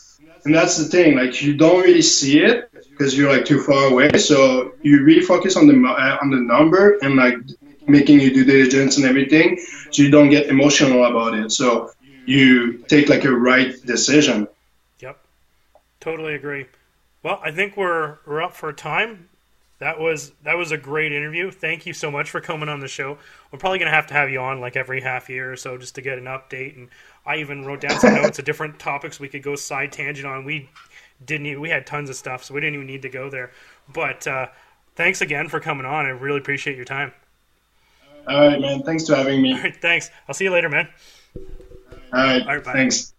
And 0.45 0.55
that's 0.55 0.79
the 0.79 0.85
thing. 0.85 1.17
Like 1.17 1.43
you 1.43 1.57
don't 1.57 1.83
really 1.83 2.03
see 2.03 2.41
it 2.41 2.71
because 2.73 3.17
you're 3.17 3.31
like 3.31 3.45
too 3.45 3.63
far 3.63 3.87
away. 3.93 4.19
So 4.19 4.73
you 4.83 5.05
really 5.05 5.23
focus 5.23 5.57
on 5.57 5.67
the 5.67 5.75
uh, 5.75 6.19
on 6.23 6.31
the 6.31 6.41
number 6.41 6.99
and 7.03 7.17
like 7.17 7.37
making 7.87 8.21
your 8.21 8.31
due 8.31 8.45
diligence 8.45 8.97
and 8.97 9.07
everything, 9.07 9.59
so 9.91 10.03
you 10.03 10.11
don't 10.11 10.31
get 10.31 10.47
emotional 10.47 11.05
about 11.05 11.35
it. 11.35 11.53
So 11.53 11.93
you 12.27 12.79
take 12.89 13.09
like 13.09 13.25
a 13.25 13.33
right 13.33 13.75
decision. 13.85 14.49
Yep. 15.01 15.19
Totally 16.01 16.35
agree. 16.35 16.67
Well, 17.23 17.41
I 17.43 17.51
think 17.51 17.77
we're 17.77 18.19
we're 18.27 18.43
up 18.43 18.55
for 18.55 18.73
time. 18.73 19.30
That 19.81 19.99
was 19.99 20.33
that 20.45 20.59
was 20.59 20.73
a 20.73 20.77
great 20.77 21.11
interview. 21.11 21.51
Thank 21.51 21.87
you 21.87 21.95
so 21.95 22.11
much 22.11 22.31
for 22.31 22.41
coming 22.41 22.69
on 22.69 22.81
the 22.81 22.89
show. 22.89 23.17
We're 23.51 23.59
probably 23.59 23.79
gonna 23.79 23.91
have 23.91 24.07
to 24.09 24.15
have 24.15 24.29
you 24.31 24.39
on 24.39 24.61
like 24.61 24.77
every 24.77 25.01
half 25.01 25.31
year 25.31 25.51
or 25.51 25.57
so 25.57 25.79
just 25.79 25.95
to 25.95 26.03
get 26.03 26.19
an 26.19 26.25
update. 26.25 26.77
And 26.77 26.89
I 27.25 27.37
even 27.37 27.65
wrote 27.65 27.81
down 27.81 27.99
some 27.99 28.15
notes 28.15 28.39
of 28.39 28.45
different 28.45 28.79
topics 28.79 29.19
we 29.19 29.29
could 29.29 29.43
go 29.43 29.57
side 29.57 29.91
tangent 29.91 30.27
on. 30.27 30.45
We 30.45 30.69
didn't 31.25 31.47
even, 31.47 31.61
we 31.61 31.71
had 31.71 31.87
tons 31.87 32.11
of 32.11 32.17
stuff, 32.17 32.45
so 32.45 32.55
we 32.55 32.61
didn't 32.61 32.75
even 32.75 32.87
need 32.87 33.03
to 33.03 33.09
go 33.09 33.31
there. 33.31 33.53
But 33.93 34.27
uh, 34.27 34.49
thanks 34.97 35.23
again 35.23 35.49
for 35.49 35.61
coming 35.61 35.87
on. 35.87 36.05
I 36.05 36.11
really 36.11 36.39
appreciate 36.39 36.77
your 36.77 36.85
time. 36.85 37.13
All 38.27 38.49
right, 38.49 38.61
man. 38.61 38.83
Thanks 38.83 39.07
for 39.07 39.17
having 39.17 39.41
me. 39.41 39.55
All 39.55 39.61
right, 39.61 39.77
thanks. 39.81 40.11
I'll 40.29 40.35
see 40.35 40.45
you 40.45 40.51
later, 40.51 40.69
man. 40.69 40.89
All 41.37 41.45
right. 42.13 42.43
All 42.43 42.55
right, 42.55 42.65
bye. 42.65 42.73
Thanks. 42.73 43.15